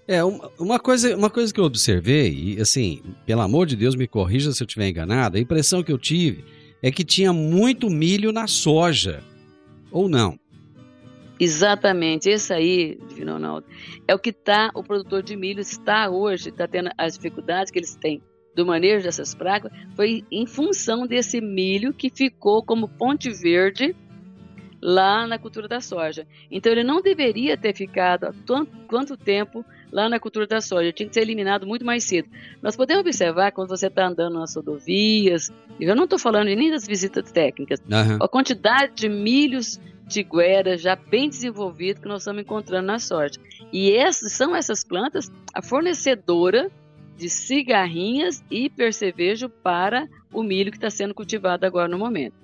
É, 0.05 0.21
uma 0.21 0.77
coisa, 0.77 1.15
uma 1.15 1.29
coisa 1.29 1.53
que 1.53 1.59
eu 1.61 1.63
observei, 1.63 2.33
e 2.33 2.61
assim, 2.61 3.01
pelo 3.25 3.39
amor 3.39 3.65
de 3.65 3.77
Deus, 3.77 3.95
me 3.95 4.09
corrija 4.09 4.51
se 4.51 4.61
eu 4.61 4.67
estiver 4.67 4.89
enganado, 4.89 5.37
a 5.37 5.39
impressão 5.39 5.81
que 5.81 5.91
eu 5.93 5.97
tive 5.97 6.43
é 6.83 6.91
que 6.91 7.05
tinha 7.05 7.31
muito 7.31 7.89
milho 7.89 8.33
na 8.33 8.45
soja. 8.45 9.23
Ou 9.89 10.09
não? 10.09 10.37
Exatamente, 11.39 12.29
esse 12.29 12.53
aí, 12.53 12.99
Divino 13.07 13.33
Ronaldo, 13.33 13.65
é 14.05 14.13
o 14.13 14.19
que 14.19 14.33
tá, 14.33 14.69
o 14.73 14.83
produtor 14.83 15.23
de 15.23 15.37
milho 15.37 15.61
está 15.61 16.09
hoje, 16.09 16.49
está 16.49 16.67
tendo 16.67 16.89
as 16.97 17.13
dificuldades 17.13 17.71
que 17.71 17.79
eles 17.79 17.95
têm 17.95 18.21
do 18.53 18.65
manejo 18.65 19.05
dessas 19.05 19.33
pragas, 19.33 19.71
foi 19.95 20.25
em 20.29 20.45
função 20.45 21.07
desse 21.07 21.39
milho 21.39 21.93
que 21.93 22.09
ficou 22.09 22.61
como 22.61 22.89
ponte 22.89 23.29
verde 23.29 23.95
lá 24.81 25.25
na 25.27 25.39
cultura 25.39 25.67
da 25.67 25.79
soja. 25.79 26.27
Então 26.51 26.71
ele 26.71 26.83
não 26.83 27.01
deveria 27.01 27.57
ter 27.57 27.73
ficado 27.73 28.25
há 28.25 28.33
quanto 28.87 29.15
tempo 29.15 29.63
lá 29.91 30.09
na 30.09 30.19
cultura 30.19 30.47
da 30.47 30.61
soja, 30.61 30.91
tinha 30.91 31.07
que 31.07 31.13
ser 31.13 31.21
eliminado 31.21 31.65
muito 31.65 31.85
mais 31.85 32.03
cedo. 32.03 32.29
Nós 32.61 32.75
podemos 32.75 33.01
observar 33.01 33.51
quando 33.51 33.69
você 33.69 33.87
está 33.87 34.07
andando 34.07 34.39
nas 34.39 34.55
rodovias, 34.55 35.51
eu 35.79 35.95
não 35.95 36.03
estou 36.03 36.19
falando 36.19 36.47
nem 36.47 36.71
das 36.71 36.85
visitas 36.85 37.31
técnicas, 37.31 37.79
uhum. 37.79 38.17
a 38.21 38.27
quantidade 38.27 38.93
de 38.95 39.09
milhos 39.09 39.79
tiguera 40.07 40.75
já 40.77 40.95
bem 40.95 41.29
desenvolvido 41.29 42.01
que 42.01 42.07
nós 42.07 42.21
estamos 42.21 42.41
encontrando 42.41 42.87
na 42.87 42.99
soja. 42.99 43.39
E 43.71 43.91
essas 43.91 44.31
são 44.31 44.55
essas 44.55 44.83
plantas 44.83 45.31
a 45.53 45.61
fornecedora 45.61 46.71
de 47.19 47.29
cigarrinhas 47.29 48.41
e 48.49 48.69
percevejo 48.69 49.49
para 49.49 50.07
o 50.31 50.41
milho 50.41 50.71
que 50.71 50.77
está 50.77 50.89
sendo 50.89 51.13
cultivado 51.13 51.65
agora 51.65 51.87
no 51.87 51.99
momento. 51.99 52.35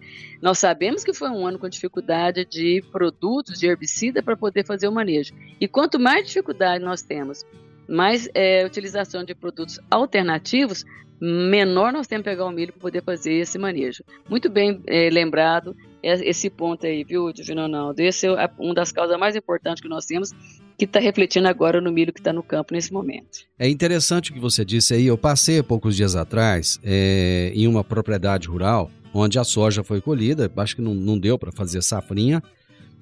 Nós 0.42 0.60
sabemos 0.60 1.04
que 1.04 1.14
foi 1.14 1.30
um 1.30 1.48
ano 1.48 1.58
com 1.58 1.70
dificuldade 1.70 2.46
de 2.46 2.84
produtos 2.92 3.58
de 3.58 3.68
herbicida 3.68 4.22
para 4.22 4.36
poder 4.36 4.66
fazer 4.66 4.88
o 4.90 4.92
manejo. 4.92 5.34
E 5.62 5.68
quanto 5.68 5.98
mais 5.98 6.28
dificuldade 6.28 6.84
nós 6.84 7.02
temos, 7.02 7.46
mais 7.88 8.28
é, 8.34 8.66
utilização 8.66 9.24
de 9.24 9.34
produtos 9.34 9.80
alternativos, 9.90 10.84
menor 11.20 11.94
nós 11.94 12.08
temos 12.08 12.24
que 12.24 12.30
pegar 12.30 12.46
o 12.46 12.52
milho 12.52 12.74
para 12.74 12.82
poder 12.82 13.04
fazer 13.04 13.34
esse 13.34 13.58
manejo. 13.58 14.04
Muito 14.30 14.50
bem 14.50 14.82
é, 14.88 15.10
lembrado 15.10 15.76
esse 16.04 16.52
ponto 16.52 16.86
aí, 16.86 17.04
viu, 17.04 17.34
Divino 17.34 17.64
Ronaldo? 17.64 18.00
Esse 18.00 18.28
é 18.28 18.50
uma 18.60 18.76
das 18.76 18.92
causas 18.92 19.18
mais 19.18 19.36
importantes 19.36 19.82
que 19.82 19.90
nós 19.90 20.06
temos, 20.06 20.32
que 20.78 20.86
está 20.86 21.00
refletindo 21.00 21.48
agora 21.48 21.82
no 21.82 21.92
milho 21.92 22.14
que 22.14 22.20
está 22.20 22.32
no 22.32 22.44
campo 22.44 22.74
nesse 22.74 22.94
momento. 22.94 23.40
É 23.58 23.68
interessante 23.68 24.30
o 24.30 24.34
que 24.36 24.40
você 24.40 24.64
disse 24.64 24.94
aí. 24.94 25.08
Eu 25.08 25.18
passei 25.18 25.64
poucos 25.64 25.96
dias 25.96 26.16
atrás 26.16 26.80
é, 26.84 27.52
em 27.56 27.68
uma 27.68 27.84
propriedade 27.84 28.48
rural 28.48 28.92
onde 29.12 29.40
a 29.40 29.44
soja 29.44 29.84
foi 29.84 30.02
colhida, 30.02 30.52
acho 30.58 30.76
que 30.76 30.82
não, 30.82 30.94
não 30.94 31.18
deu 31.18 31.40
para 31.40 31.52
fazer 31.52 31.82
safrinha, 31.82 32.44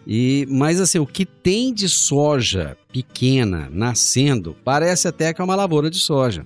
E, 0.05 0.45
mas 0.49 0.79
assim, 0.79 0.99
o 0.99 1.07
que 1.07 1.25
tem 1.25 1.73
de 1.73 1.89
soja 1.89 2.77
pequena 2.91 3.69
nascendo 3.71 4.55
parece 4.63 5.07
até 5.07 5.33
que 5.33 5.41
é 5.41 5.43
uma 5.43 5.55
lavoura 5.55 5.89
de 5.89 5.97
soja. 5.97 6.45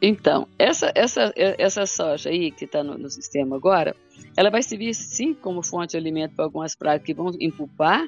Então, 0.00 0.46
essa, 0.58 0.92
essa, 0.94 1.32
essa 1.36 1.84
soja 1.84 2.30
aí 2.30 2.52
que 2.52 2.64
está 2.64 2.84
no, 2.84 2.96
no, 2.96 3.10
sistema 3.10 3.56
agora, 3.56 3.96
ela 4.36 4.48
vai 4.48 4.62
servir 4.62 4.94
sim 4.94 5.34
como 5.34 5.62
fonte 5.62 5.92
de 5.92 5.96
alimento 5.96 6.36
para 6.36 6.44
algumas 6.44 6.76
pragas 6.76 7.04
que 7.04 7.12
vão 7.12 7.32
empupar, 7.40 8.06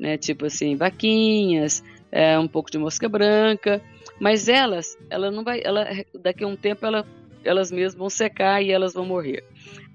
né? 0.00 0.18
Tipo 0.18 0.46
assim, 0.46 0.74
vaquinhas, 0.74 1.82
é, 2.10 2.36
um 2.38 2.48
pouco 2.48 2.70
de 2.70 2.78
mosca 2.78 3.08
branca, 3.08 3.80
mas 4.20 4.48
elas, 4.48 4.98
ela 5.08 5.30
não 5.30 5.44
vai, 5.44 5.60
ela, 5.62 5.86
daqui 6.20 6.42
a 6.42 6.48
um 6.48 6.56
tempo 6.56 6.84
ela, 6.84 7.06
elas 7.44 7.70
mesmas 7.70 7.94
vão 7.94 8.10
secar 8.10 8.60
e 8.60 8.72
elas 8.72 8.92
vão 8.92 9.06
morrer. 9.06 9.44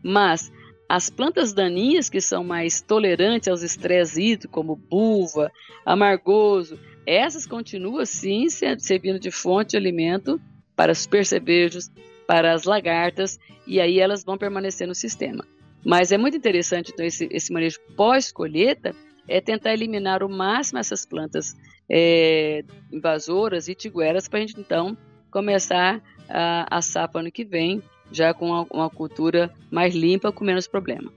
Mas 0.02 0.50
as 0.88 1.10
plantas 1.10 1.54
daninhas 1.54 2.10
que 2.10 2.22
são 2.22 2.44
mais 2.44 2.80
tolerantes 2.80 3.50
aos 3.50 3.64
estresses 3.64 4.18
hídricos, 4.18 4.54
como 4.54 4.78
buva, 4.78 5.52
amargoso, 5.86 6.80
essas 7.06 7.46
continuam 7.46 8.06
sim 8.06 8.48
servindo 8.50 9.20
de 9.20 9.30
fonte 9.30 9.72
de 9.72 9.78
alimento 9.78 10.40
para 10.76 10.92
os 10.92 11.06
percevejos, 11.06 11.90
para 12.28 12.54
as 12.54 12.64
lagartas, 12.64 13.40
e 13.68 13.80
aí 13.80 14.00
elas 14.00 14.24
vão 14.24 14.38
permanecer 14.38 14.88
no 14.88 14.96
sistema. 14.96 15.46
Mas 15.86 16.12
é 16.12 16.18
muito 16.18 16.38
interessante 16.38 16.92
então, 16.94 17.06
esse, 17.06 17.28
esse 17.32 17.52
manejo 17.52 17.80
pós-colheita, 17.96 18.96
é 19.28 19.40
tentar 19.40 19.74
eliminar 19.74 20.24
o 20.24 20.30
máximo 20.30 20.80
essas 20.80 21.06
plantas 21.06 21.56
é, 21.90 22.64
invasoras 22.92 23.68
e 23.68 23.76
tigueras 23.76 24.28
para 24.28 24.40
a 24.40 24.42
gente 24.42 24.60
então 24.60 24.98
começar 25.32 26.02
a 26.30 26.78
assar 26.78 27.10
para 27.10 27.22
ano 27.22 27.32
que 27.32 27.44
vem, 27.44 27.82
já 28.12 28.34
com 28.34 28.48
uma, 28.48 28.68
uma 28.72 28.90
cultura 28.90 29.52
mais 29.72 29.96
limpa, 29.96 30.32
com 30.32 30.44
menos 30.44 30.68
problema. 30.68 31.12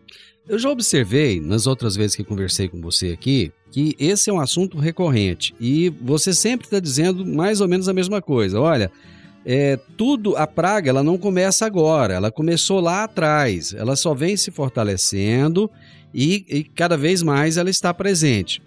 Eu 0.49 0.59
já 0.59 0.71
observei, 0.71 1.41
nas 1.41 1.67
outras 1.67 1.97
vezes 1.97 2.17
que 2.17 2.25
conversei 2.25 2.69
com 2.69 2.81
você 2.81 3.09
aqui, 3.09 3.53
que 3.71 3.95
esse 3.99 4.31
é 4.31 4.33
um 4.33 4.41
assunto 4.41 4.79
recorrente 4.79 5.55
e 5.61 5.91
você 6.01 6.33
sempre 6.33 6.67
está 6.67 6.79
dizendo 6.79 7.27
mais 7.27 7.61
ou 7.61 7.69
menos 7.69 7.89
a 7.89 7.93
mesma 7.93 8.23
coisa. 8.23 8.61
Olha, 8.61 8.91
é, 9.49 9.79
tudo, 9.97 10.37
a 10.37 10.45
praga, 10.45 10.91
ela 10.91 11.05
não 11.05 11.17
começa 11.17 11.65
agora, 11.65 12.15
ela 12.15 12.33
começou 12.33 12.81
lá 12.81 13.05
atrás, 13.05 13.73
ela 13.73 13.95
só 13.95 14.13
vem 14.13 14.37
se 14.37 14.51
fortalecendo 14.51 15.71
e, 16.13 16.45
e 16.49 16.65
cada 16.65 16.97
vez 16.97 17.23
mais 17.23 17.57
ela 17.57 17.71
está 17.71 17.95
presente. 17.95 18.61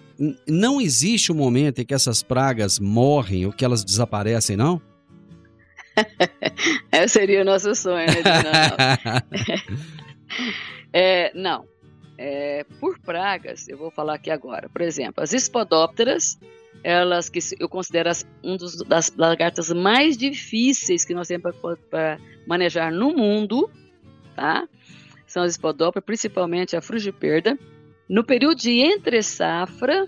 Não 0.48 0.80
existe 0.80 1.34
um 1.34 1.36
momento 1.36 1.80
em 1.82 1.86
que 1.86 1.94
essas 1.94 2.24
pragas 2.24 2.80
morrem 2.80 3.46
ou 3.46 3.52
que 3.52 3.66
elas 3.66 3.84
desaparecem, 3.84 4.56
não? 4.56 4.82
Seria 7.10 7.42
o 7.42 7.46
nosso 7.46 7.76
sonho, 7.76 8.08
né? 8.08 8.24
Não, 9.04 9.34
é, 10.94 11.32
não. 11.36 11.66
É, 12.18 12.66
por 12.80 13.00
pragas, 13.00 13.68
eu 13.68 13.78
vou 13.78 13.92
falar 13.92 14.16
aqui 14.16 14.32
agora. 14.32 14.70
Por 14.70 14.82
exemplo, 14.82 15.22
as 15.22 15.34
espodópteras, 15.34 16.38
elas 16.84 17.30
que 17.30 17.40
eu 17.60 17.68
considero 17.68 18.10
as, 18.10 18.26
um 18.44 18.56
dos, 18.56 18.78
das 18.84 19.14
lagartas 19.16 19.72
mais 19.72 20.18
difíceis 20.18 21.06
que 21.06 21.14
nós 21.14 21.28
temos 21.28 21.56
para 21.90 22.20
manejar 22.48 22.92
no 22.92 23.14
mundo, 23.14 23.70
tá? 24.36 24.68
São 25.28 25.44
as 25.44 25.52
espodópteras, 25.52 26.06
principalmente 26.06 26.76
a 26.76 26.82
frugiperda. 26.82 27.58
No 28.10 28.24
período 28.24 28.56
de 28.56 28.72
entre 28.80 29.22
safra, 29.22 30.08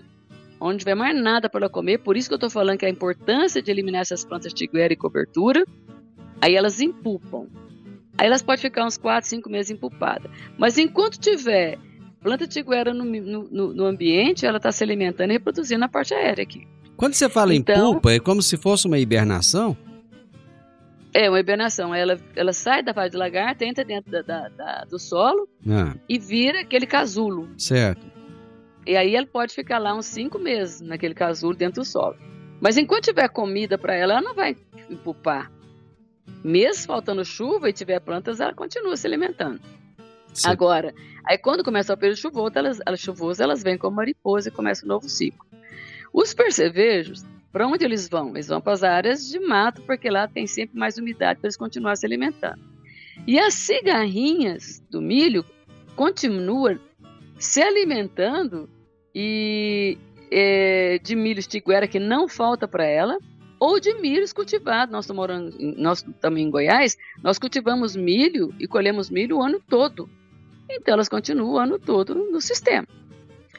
onde 0.60 0.72
não 0.72 0.78
tiver 0.78 0.94
mais 0.94 1.20
nada 1.20 1.48
para 1.48 1.60
ela 1.60 1.70
comer, 1.70 1.98
por 1.98 2.16
isso 2.16 2.28
que 2.28 2.34
eu 2.34 2.36
estou 2.36 2.50
falando 2.50 2.78
que 2.78 2.86
a 2.86 2.90
importância 2.90 3.62
de 3.62 3.70
eliminar 3.70 4.02
essas 4.02 4.24
plantas 4.24 4.52
tiguera 4.52 4.92
e 4.92 4.96
cobertura, 4.96 5.64
aí 6.40 6.56
elas 6.56 6.80
empupam. 6.80 7.46
Aí 8.18 8.26
elas 8.26 8.42
podem 8.42 8.60
ficar 8.60 8.84
uns 8.84 8.96
4, 8.96 9.28
5 9.28 9.48
meses 9.48 9.70
empupadas. 9.70 10.30
Mas 10.58 10.78
enquanto 10.78 11.18
tiver 11.18 11.78
planta 12.22 12.46
tiguera 12.46 12.94
no, 12.94 13.04
no, 13.04 13.74
no 13.74 13.84
ambiente, 13.84 14.46
ela 14.46 14.58
está 14.58 14.70
se 14.70 14.82
alimentando 14.84 15.30
e 15.30 15.34
reproduzindo 15.34 15.80
na 15.80 15.88
parte 15.88 16.14
aérea 16.14 16.42
aqui. 16.42 16.66
Quando 16.96 17.14
você 17.14 17.28
fala 17.28 17.54
então, 17.54 17.90
em 17.90 17.94
pupa, 17.94 18.12
é 18.12 18.20
como 18.20 18.40
se 18.40 18.56
fosse 18.56 18.86
uma 18.86 18.98
hibernação? 18.98 19.76
É, 21.12 21.28
uma 21.28 21.40
hibernação. 21.40 21.94
Ela, 21.94 22.18
ela 22.34 22.52
sai 22.52 22.82
da 22.82 22.94
fase 22.94 23.10
de 23.10 23.16
lagarta, 23.16 23.64
entra 23.64 23.84
dentro 23.84 24.10
da, 24.10 24.22
da, 24.22 24.48
da, 24.48 24.84
do 24.84 24.98
solo 24.98 25.48
ah. 25.68 25.94
e 26.08 26.18
vira 26.18 26.60
aquele 26.60 26.86
casulo. 26.86 27.48
Certo. 27.58 28.06
E 28.86 28.96
aí 28.96 29.14
ela 29.14 29.26
pode 29.26 29.54
ficar 29.54 29.78
lá 29.78 29.94
uns 29.94 30.06
cinco 30.06 30.38
meses 30.38 30.80
naquele 30.80 31.14
casulo 31.14 31.54
dentro 31.54 31.82
do 31.82 31.84
solo. 31.84 32.16
Mas 32.60 32.76
enquanto 32.76 33.04
tiver 33.04 33.28
comida 33.28 33.76
para 33.76 33.94
ela, 33.94 34.14
ela 34.14 34.22
não 34.22 34.34
vai 34.34 34.56
empupar. 34.88 35.50
Mesmo 36.44 36.86
faltando 36.86 37.24
chuva 37.24 37.68
e 37.68 37.72
tiver 37.72 38.00
plantas, 38.00 38.40
ela 38.40 38.54
continua 38.54 38.96
se 38.96 39.06
alimentando. 39.06 39.60
Sim. 40.32 40.48
Agora, 40.48 40.94
aí 41.24 41.38
quando 41.38 41.64
começa 41.64 41.92
o 41.92 41.96
período 41.96 42.18
chuvoso, 42.18 42.52
elas, 42.56 42.80
elas, 42.86 43.00
chuvoso, 43.00 43.42
elas 43.42 43.62
vêm 43.62 43.76
como 43.76 43.96
mariposa 43.96 44.48
e 44.48 44.52
começa 44.52 44.84
um 44.84 44.88
novo 44.88 45.08
ciclo. 45.08 45.46
Os 46.12 46.34
percevejos, 46.34 47.24
para 47.50 47.66
onde 47.66 47.84
eles 47.84 48.08
vão? 48.08 48.30
Eles 48.30 48.48
vão 48.48 48.60
para 48.60 48.72
as 48.72 48.82
áreas 48.82 49.28
de 49.28 49.38
mato, 49.40 49.82
porque 49.82 50.10
lá 50.10 50.26
tem 50.28 50.46
sempre 50.46 50.78
mais 50.78 50.96
umidade 50.96 51.40
para 51.40 51.48
eles 51.48 51.56
continuarem 51.56 51.96
se 51.96 52.06
alimentando. 52.06 52.60
E 53.26 53.38
as 53.38 53.54
cigarrinhas 53.54 54.82
do 54.90 55.00
milho 55.00 55.44
continuam 55.94 56.78
se 57.38 57.62
alimentando 57.62 58.68
e 59.14 59.98
é, 60.30 60.98
de 60.98 61.14
milho 61.14 61.40
estiguera 61.40 61.86
que 61.86 61.98
não 61.98 62.26
falta 62.26 62.66
para 62.66 62.84
ela, 62.84 63.18
ou 63.60 63.78
de 63.78 63.94
milhos 63.94 64.32
cultivados. 64.32 64.92
Nós 64.92 65.04
estamos 65.04 65.54
nós 65.76 65.98
estamos 66.02 66.40
em 66.40 66.50
Goiás, 66.50 66.96
nós 67.22 67.38
cultivamos 67.38 67.94
milho 67.94 68.52
e 68.58 68.66
colhemos 68.66 69.08
milho 69.08 69.38
o 69.38 69.42
ano 69.42 69.60
todo. 69.68 70.08
Então 70.74 70.94
elas 70.94 71.08
continuam 71.08 71.52
o 71.52 71.58
ano 71.58 71.78
todo 71.78 72.14
no 72.14 72.40
sistema. 72.40 72.86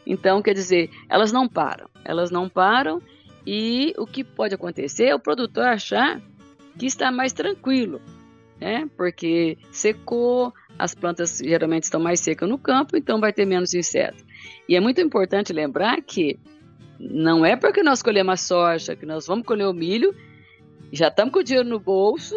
Então, 0.05 0.41
quer 0.41 0.53
dizer, 0.53 0.89
elas 1.09 1.31
não 1.31 1.47
param. 1.47 1.89
Elas 2.03 2.29
não 2.29 2.49
param 2.49 3.01
e 3.45 3.93
o 3.97 4.05
que 4.05 4.23
pode 4.23 4.55
acontecer 4.55 5.05
é 5.05 5.15
o 5.15 5.19
produtor 5.19 5.65
achar 5.65 6.21
que 6.77 6.85
está 6.85 7.11
mais 7.11 7.33
tranquilo, 7.33 8.01
né? 8.59 8.89
Porque 8.97 9.57
secou, 9.71 10.53
as 10.77 10.95
plantas 10.95 11.39
geralmente 11.39 11.83
estão 11.83 12.01
mais 12.01 12.19
secas 12.19 12.49
no 12.49 12.57
campo, 12.57 12.97
então 12.97 13.19
vai 13.19 13.31
ter 13.31 13.45
menos 13.45 13.73
insetos. 13.73 14.25
E 14.67 14.75
é 14.75 14.79
muito 14.79 14.99
importante 15.01 15.53
lembrar 15.53 16.01
que 16.01 16.39
não 16.99 17.45
é 17.45 17.55
porque 17.55 17.83
nós 17.83 18.01
colhemos 18.01 18.33
a 18.33 18.37
soja 18.37 18.95
que 18.95 19.05
nós 19.05 19.27
vamos 19.27 19.45
colher 19.45 19.67
o 19.67 19.73
milho, 19.73 20.15
já 20.91 21.09
estamos 21.09 21.33
com 21.33 21.39
o 21.39 21.43
dinheiro 21.43 21.67
no 21.67 21.79
bolso 21.79 22.35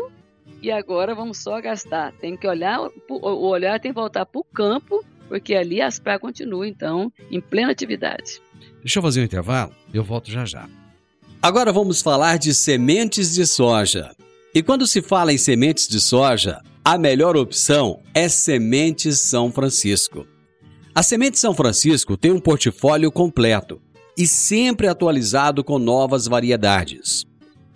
e 0.62 0.70
agora 0.70 1.14
vamos 1.14 1.38
só 1.38 1.60
gastar. 1.60 2.12
Tem 2.12 2.36
que 2.36 2.46
olhar, 2.46 2.80
o 3.08 3.46
olhar 3.46 3.80
tem 3.80 3.92
que 3.92 3.98
voltar 3.98 4.26
para 4.26 4.40
o 4.40 4.44
campo, 4.44 5.04
porque 5.28 5.54
ali 5.54 5.80
as 5.80 5.98
pragas 5.98 6.22
continuam, 6.22 6.64
então, 6.64 7.12
em 7.30 7.40
plena 7.40 7.72
atividade. 7.72 8.40
Deixa 8.80 8.98
eu 8.98 9.02
fazer 9.02 9.20
um 9.20 9.24
intervalo, 9.24 9.72
eu 9.92 10.04
volto 10.04 10.30
já 10.30 10.44
já. 10.44 10.68
Agora 11.42 11.72
vamos 11.72 12.00
falar 12.02 12.38
de 12.38 12.54
sementes 12.54 13.34
de 13.34 13.46
soja. 13.46 14.10
E 14.54 14.62
quando 14.62 14.86
se 14.86 15.02
fala 15.02 15.32
em 15.32 15.38
sementes 15.38 15.86
de 15.86 16.00
soja, 16.00 16.60
a 16.84 16.96
melhor 16.96 17.36
opção 17.36 18.00
é 18.14 18.28
Sementes 18.28 19.20
São 19.20 19.52
Francisco. 19.52 20.26
A 20.94 21.02
Semente 21.02 21.38
São 21.38 21.52
Francisco 21.52 22.16
tem 22.16 22.32
um 22.32 22.40
portfólio 22.40 23.12
completo 23.12 23.82
e 24.16 24.26
sempre 24.26 24.88
atualizado 24.88 25.62
com 25.62 25.78
novas 25.78 26.26
variedades. 26.26 27.26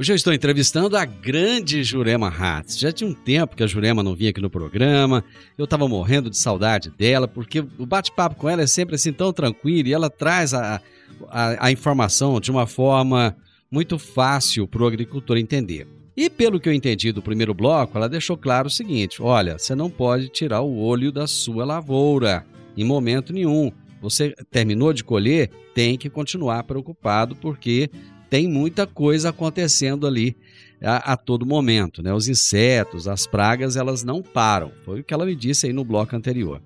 Hoje 0.00 0.12
eu 0.12 0.16
estou 0.16 0.32
entrevistando 0.32 0.96
a 0.96 1.04
grande 1.04 1.82
Jurema 1.82 2.28
Hatz. 2.28 2.78
Já 2.78 2.92
tinha 2.92 3.10
um 3.10 3.12
tempo 3.12 3.56
que 3.56 3.64
a 3.64 3.66
Jurema 3.66 4.00
não 4.00 4.14
vinha 4.14 4.30
aqui 4.30 4.40
no 4.40 4.48
programa. 4.48 5.24
Eu 5.56 5.64
estava 5.64 5.88
morrendo 5.88 6.30
de 6.30 6.36
saudade 6.36 6.88
dela, 6.88 7.26
porque 7.26 7.58
o 7.76 7.84
bate-papo 7.84 8.36
com 8.36 8.48
ela 8.48 8.62
é 8.62 8.66
sempre 8.68 8.94
assim 8.94 9.12
tão 9.12 9.32
tranquilo 9.32 9.88
e 9.88 9.92
ela 9.92 10.08
traz 10.08 10.54
a, 10.54 10.80
a, 11.28 11.66
a 11.66 11.72
informação 11.72 12.38
de 12.38 12.48
uma 12.48 12.64
forma 12.64 13.36
muito 13.68 13.98
fácil 13.98 14.68
para 14.68 14.84
o 14.84 14.86
agricultor 14.86 15.36
entender. 15.36 15.88
E 16.16 16.30
pelo 16.30 16.60
que 16.60 16.68
eu 16.68 16.72
entendi 16.72 17.10
do 17.10 17.20
primeiro 17.20 17.52
bloco, 17.52 17.98
ela 17.98 18.08
deixou 18.08 18.36
claro 18.36 18.68
o 18.68 18.70
seguinte: 18.70 19.20
olha, 19.20 19.58
você 19.58 19.74
não 19.74 19.90
pode 19.90 20.28
tirar 20.28 20.60
o 20.60 20.78
olho 20.78 21.10
da 21.10 21.26
sua 21.26 21.64
lavoura 21.64 22.46
em 22.76 22.84
momento 22.84 23.32
nenhum. 23.32 23.72
Você 24.00 24.32
terminou 24.48 24.92
de 24.92 25.02
colher, 25.02 25.50
tem 25.74 25.98
que 25.98 26.08
continuar 26.08 26.62
preocupado 26.62 27.34
porque 27.34 27.90
tem 28.28 28.48
muita 28.48 28.86
coisa 28.86 29.30
acontecendo 29.30 30.06
ali 30.06 30.36
a, 30.82 31.12
a, 31.12 31.16
todo 31.16 31.46
momento, 31.46 32.02
né? 32.02 32.12
Os 32.12 32.28
insetos, 32.28 33.08
as 33.08 33.26
pragas, 33.26 33.76
elas 33.76 34.04
não 34.04 34.22
param. 34.22 34.70
Foi 34.84 35.00
o 35.00 35.04
que 35.04 35.12
ela 35.12 35.26
me 35.26 35.34
disse 35.34 35.66
aí 35.66 35.72
no 35.72 35.84
bloco 35.84 36.14
anterior. 36.14 36.62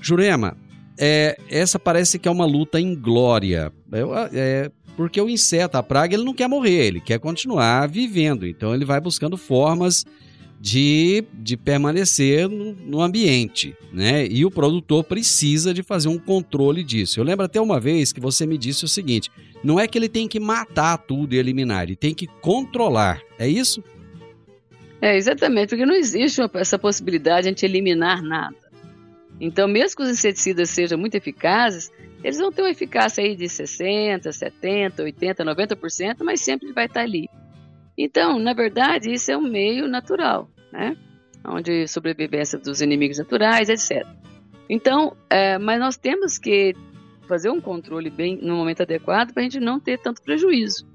Jurema, 0.00 0.56
é, 0.98 1.38
essa 1.48 1.78
parece 1.78 2.18
que 2.18 2.28
é 2.28 2.30
uma 2.30 2.46
luta 2.46 2.80
inglória. 2.80 3.72
É, 4.32 4.70
porque 4.96 5.20
o 5.20 5.28
inseto, 5.28 5.76
a 5.76 5.82
praga, 5.82 6.14
ele 6.14 6.24
não 6.24 6.34
quer 6.34 6.48
morrer, 6.48 6.86
ele 6.86 7.00
quer 7.00 7.20
continuar 7.20 7.88
vivendo. 7.88 8.46
Então 8.46 8.74
ele 8.74 8.84
vai 8.84 9.00
buscando 9.00 9.36
formas 9.36 10.04
de, 10.60 11.24
de 11.34 11.56
permanecer 11.56 12.48
no, 12.48 12.72
no, 12.72 13.00
ambiente, 13.00 13.76
né? 13.92 14.26
E 14.26 14.44
o 14.44 14.50
produtor 14.50 15.04
precisa 15.04 15.72
de 15.72 15.82
fazer 15.82 16.08
um 16.08 16.18
controle 16.18 16.82
disso. 16.82 17.20
Eu 17.20 17.24
lembro 17.24 17.44
até 17.44 17.60
uma 17.60 17.78
vez 17.78 18.12
que 18.12 18.20
você 18.20 18.44
me 18.44 18.58
disse 18.58 18.84
o 18.84 18.88
seguinte: 18.88 19.30
não 19.62 19.78
é 19.78 19.86
que 19.86 19.96
ele 19.96 20.08
tem 20.08 20.26
que 20.26 20.40
matar 20.40 20.98
tudo 20.98 21.34
e 21.34 21.38
eliminar, 21.38 21.84
ele 21.84 21.96
tem 21.96 22.12
que 22.12 22.26
controlar. 22.26 23.22
É 23.38 23.46
isso? 23.46 23.82
É, 25.00 25.16
exatamente, 25.16 25.70
porque 25.70 25.86
não 25.86 25.94
existe 25.94 26.40
essa 26.54 26.76
possibilidade 26.76 27.52
de 27.52 27.64
eliminar 27.64 28.20
nada. 28.20 28.56
Então, 29.40 29.68
mesmo 29.68 29.96
que 29.96 30.02
os 30.02 30.10
inseticidas 30.10 30.70
sejam 30.70 30.98
muito 30.98 31.14
eficazes, 31.14 31.92
eles 32.24 32.38
vão 32.38 32.50
ter 32.50 32.62
uma 32.62 32.70
eficácia 32.70 33.22
aí 33.22 33.36
de 33.36 33.44
60%, 33.44 34.22
70%, 34.24 34.96
80%, 34.96 35.76
90%, 35.76 36.16
mas 36.24 36.40
sempre 36.40 36.72
vai 36.72 36.86
estar 36.86 37.02
ali. 37.02 37.28
Então, 37.98 38.38
na 38.38 38.54
verdade, 38.54 39.12
isso 39.12 39.32
é 39.32 39.36
um 39.36 39.42
meio 39.42 39.88
natural, 39.88 40.48
né? 40.72 40.96
Onde 41.44 41.88
sobrevivência 41.88 42.56
dos 42.56 42.80
inimigos 42.80 43.18
naturais, 43.18 43.68
etc. 43.68 44.06
Então, 44.70 45.16
é, 45.28 45.58
mas 45.58 45.80
nós 45.80 45.96
temos 45.96 46.38
que 46.38 46.76
fazer 47.26 47.50
um 47.50 47.60
controle 47.60 48.08
bem 48.08 48.38
no 48.40 48.54
momento 48.54 48.82
adequado 48.82 49.32
para 49.32 49.40
a 49.40 49.44
gente 49.44 49.58
não 49.58 49.80
ter 49.80 49.98
tanto 49.98 50.22
prejuízo. 50.22 50.86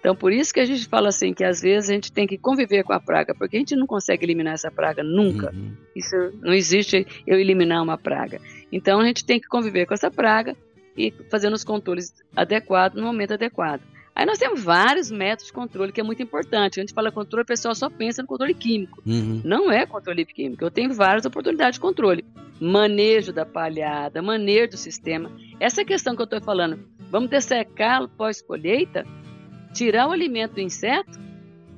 Então, 0.00 0.14
por 0.14 0.32
isso 0.32 0.54
que 0.54 0.60
a 0.60 0.64
gente 0.64 0.86
fala 0.88 1.08
assim 1.08 1.34
que 1.34 1.44
às 1.44 1.60
vezes 1.60 1.90
a 1.90 1.92
gente 1.92 2.10
tem 2.10 2.26
que 2.26 2.38
conviver 2.38 2.82
com 2.82 2.92
a 2.92 3.00
praga, 3.00 3.34
porque 3.34 3.56
a 3.56 3.58
gente 3.58 3.76
não 3.76 3.86
consegue 3.86 4.24
eliminar 4.24 4.54
essa 4.54 4.70
praga 4.70 5.02
nunca. 5.02 5.52
Uhum. 5.52 5.72
Isso 5.94 6.16
não 6.40 6.54
existe 6.54 7.06
eu 7.26 7.38
eliminar 7.38 7.82
uma 7.82 7.98
praga. 7.98 8.40
Então, 8.72 9.00
a 9.00 9.04
gente 9.04 9.24
tem 9.24 9.38
que 9.38 9.48
conviver 9.48 9.86
com 9.86 9.92
essa 9.92 10.10
praga 10.10 10.56
e 10.96 11.12
fazendo 11.30 11.54
os 11.54 11.64
controles 11.64 12.14
adequados 12.34 12.98
no 12.98 13.06
momento 13.06 13.34
adequado. 13.34 13.82
Aí 14.18 14.26
nós 14.26 14.36
temos 14.36 14.64
vários 14.64 15.12
métodos 15.12 15.46
de 15.46 15.52
controle 15.52 15.92
que 15.92 16.00
é 16.00 16.02
muito 16.02 16.20
importante. 16.20 16.80
A 16.80 16.82
gente 16.82 16.92
fala 16.92 17.12
controle, 17.12 17.44
o 17.44 17.46
pessoal 17.46 17.72
só 17.72 17.88
pensa 17.88 18.20
no 18.20 18.26
controle 18.26 18.52
químico. 18.52 19.00
Uhum. 19.06 19.40
Não 19.44 19.70
é 19.70 19.86
controle 19.86 20.24
químico. 20.24 20.64
Eu 20.64 20.72
tenho 20.72 20.92
várias 20.92 21.24
oportunidades 21.24 21.74
de 21.74 21.80
controle. 21.80 22.24
Manejo 22.60 23.32
da 23.32 23.46
palhada, 23.46 24.20
manejo 24.20 24.70
do 24.70 24.76
sistema. 24.76 25.30
Essa 25.60 25.84
questão 25.84 26.16
que 26.16 26.22
eu 26.22 26.24
estou 26.24 26.40
falando, 26.40 26.80
vamos 27.12 27.30
dessecar 27.30 28.08
pós-colheita, 28.08 29.06
tirar 29.72 30.08
o 30.08 30.12
alimento 30.12 30.54
do 30.54 30.60
inseto, 30.60 31.16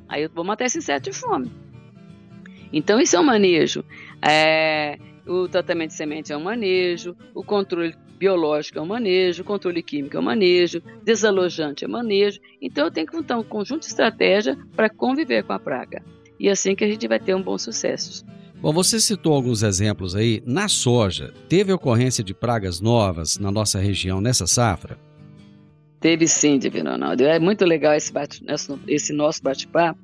aí 0.09 0.23
eu 0.23 0.31
vou 0.31 0.43
matar 0.43 0.65
esse 0.65 0.79
inseto 0.79 1.11
de 1.11 1.13
fome. 1.15 1.53
Então, 2.73 2.99
isso 2.99 3.17
é 3.17 3.21
um 3.21 3.25
manejo. 3.25 3.85
É, 4.27 4.99
o 5.27 5.47
tratamento 5.47 5.91
de 5.91 5.97
semente 5.97 6.33
é 6.33 6.37
um 6.39 6.45
manejo, 6.45 7.15
o 7.35 7.45
controle 7.45 7.95
biológico 8.21 8.79
é 8.79 8.83
um 8.83 8.87
manejo, 8.87 9.43
controle 9.43 9.83
químico 9.83 10.15
é 10.15 10.21
um 10.21 10.25
manejo, 10.25 10.83
desalojante 11.03 11.87
é 11.87 11.89
um 11.89 11.91
manejo. 11.91 12.39
Então 12.61 12.85
eu 12.85 12.91
tenho 12.91 13.07
que 13.07 13.17
montar 13.17 13.39
um 13.39 13.43
conjunto 13.43 13.81
de 13.81 13.87
estratégia 13.87 14.59
para 14.77 14.91
conviver 14.91 15.43
com 15.43 15.55
a 15.55 15.59
praga. 15.59 16.05
E 16.39 16.47
é 16.47 16.53
assim 16.53 16.75
que 16.75 16.85
a 16.85 16.87
gente 16.87 17.09
vai 17.09 17.19
ter 17.19 17.35
um 17.35 17.43
bom 17.43 17.57
sucesso. 17.57 18.23
Bom, 18.61 18.75
você 18.75 19.01
citou 19.01 19.33
alguns 19.33 19.63
exemplos 19.63 20.15
aí. 20.15 20.43
Na 20.45 20.69
soja, 20.69 21.33
teve 21.49 21.73
ocorrência 21.73 22.23
de 22.23 22.35
pragas 22.35 22.79
novas 22.79 23.39
na 23.39 23.51
nossa 23.51 23.79
região 23.79 24.21
nessa 24.21 24.47
safra? 24.47 24.99
Teve 25.99 26.29
sim, 26.29 26.59
Divino 26.59 26.91
Ronaldo. 26.91 27.25
É 27.25 27.39
muito 27.39 27.65
legal 27.65 27.95
esse, 27.95 28.13
bate, 28.13 28.45
esse 28.87 29.15
nosso 29.15 29.43
bate-papo, 29.43 29.99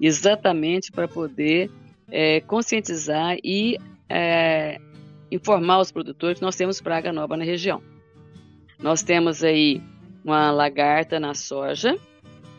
exatamente 0.00 0.90
para 0.90 1.06
poder 1.06 1.70
é, 2.10 2.40
conscientizar 2.40 3.36
e 3.44 3.78
é, 4.08 4.80
informar 5.30 5.80
os 5.80 5.92
produtores 5.92 6.38
que 6.38 6.44
nós 6.44 6.56
temos 6.56 6.80
praga 6.80 7.12
nova 7.12 7.36
na 7.36 7.44
região. 7.44 7.82
Nós 8.78 9.02
temos 9.02 9.42
aí 9.42 9.82
uma 10.24 10.50
lagarta 10.50 11.18
na 11.18 11.34
soja, 11.34 11.98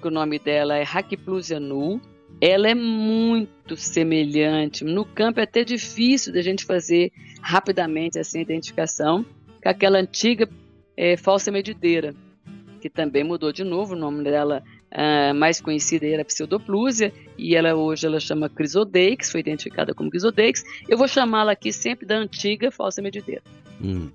que 0.02 0.08
o 0.08 0.12
nome 0.12 0.40
dela 0.40 0.78
é 0.78 0.84
Hackplusia 0.84 1.60
nu. 1.60 2.02
Ela 2.42 2.70
é 2.70 2.76
muito 2.76 3.76
semelhante. 3.76 4.84
No 4.84 5.04
campo 5.04 5.40
é 5.40 5.44
até 5.44 5.64
difícil 5.64 6.34
da 6.34 6.42
gente 6.42 6.66
fazer 6.66 7.12
rapidamente 7.42 8.18
essa 8.18 8.40
identificação 8.40 9.26
com 9.62 9.70
aquela 9.70 10.00
antiga 10.00 10.48
é, 10.96 11.18
falsa 11.18 11.52
medideira, 11.52 12.14
que 12.80 12.90
também 12.90 13.24
mudou 13.24 13.52
de 13.52 13.64
novo. 13.64 13.94
O 13.94 13.98
nome 13.98 14.24
dela 14.24 14.64
uh, 14.92 15.34
mais 15.34 15.62
conhecida 15.62 16.08
era 16.08 16.26
Pseudoplusia, 16.26 17.14
e 17.38 17.56
ela 17.56 17.76
hoje 17.76 18.06
ela 18.06 18.20
chama 18.20 18.50
Crisodeix, 18.50 19.32
foi 19.32 19.40
identificada 19.40 19.94
como 19.94 20.10
Crisodeix. 20.10 20.64
Eu 20.88 20.98
vou 20.98 21.08
chamá-la 21.08 21.52
aqui 21.52 21.72
sempre 21.72 22.06
da 22.06 22.18
antiga 22.18 22.72
falsa 22.72 23.02
medideira. 23.02 23.42
Hum. 23.82 24.10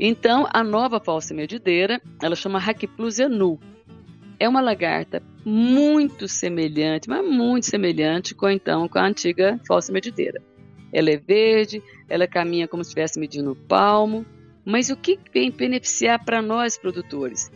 Então, 0.00 0.46
a 0.52 0.62
nova 0.62 1.00
falsa 1.00 1.34
medideira, 1.34 2.00
ela 2.22 2.36
chama 2.36 2.58
Hackplusia 2.58 3.28
nu. 3.28 3.58
É 4.38 4.48
uma 4.48 4.60
lagarta 4.60 5.20
muito 5.44 6.28
semelhante, 6.28 7.08
mas 7.08 7.26
muito 7.26 7.66
semelhante 7.66 8.34
com 8.34 8.48
então 8.48 8.88
com 8.88 8.98
a 8.98 9.06
antiga 9.06 9.58
falsa 9.66 9.92
medideira. 9.92 10.40
Ela 10.92 11.10
é 11.10 11.16
verde, 11.16 11.82
ela 12.08 12.26
caminha 12.26 12.68
como 12.68 12.84
se 12.84 12.90
estivesse 12.90 13.18
medindo 13.18 13.50
o 13.50 13.56
palmo, 13.56 14.24
mas 14.64 14.90
o 14.90 14.96
que 14.96 15.18
vem 15.32 15.50
beneficiar 15.50 16.24
para 16.24 16.40
nós 16.40 16.78
produtores? 16.78 17.50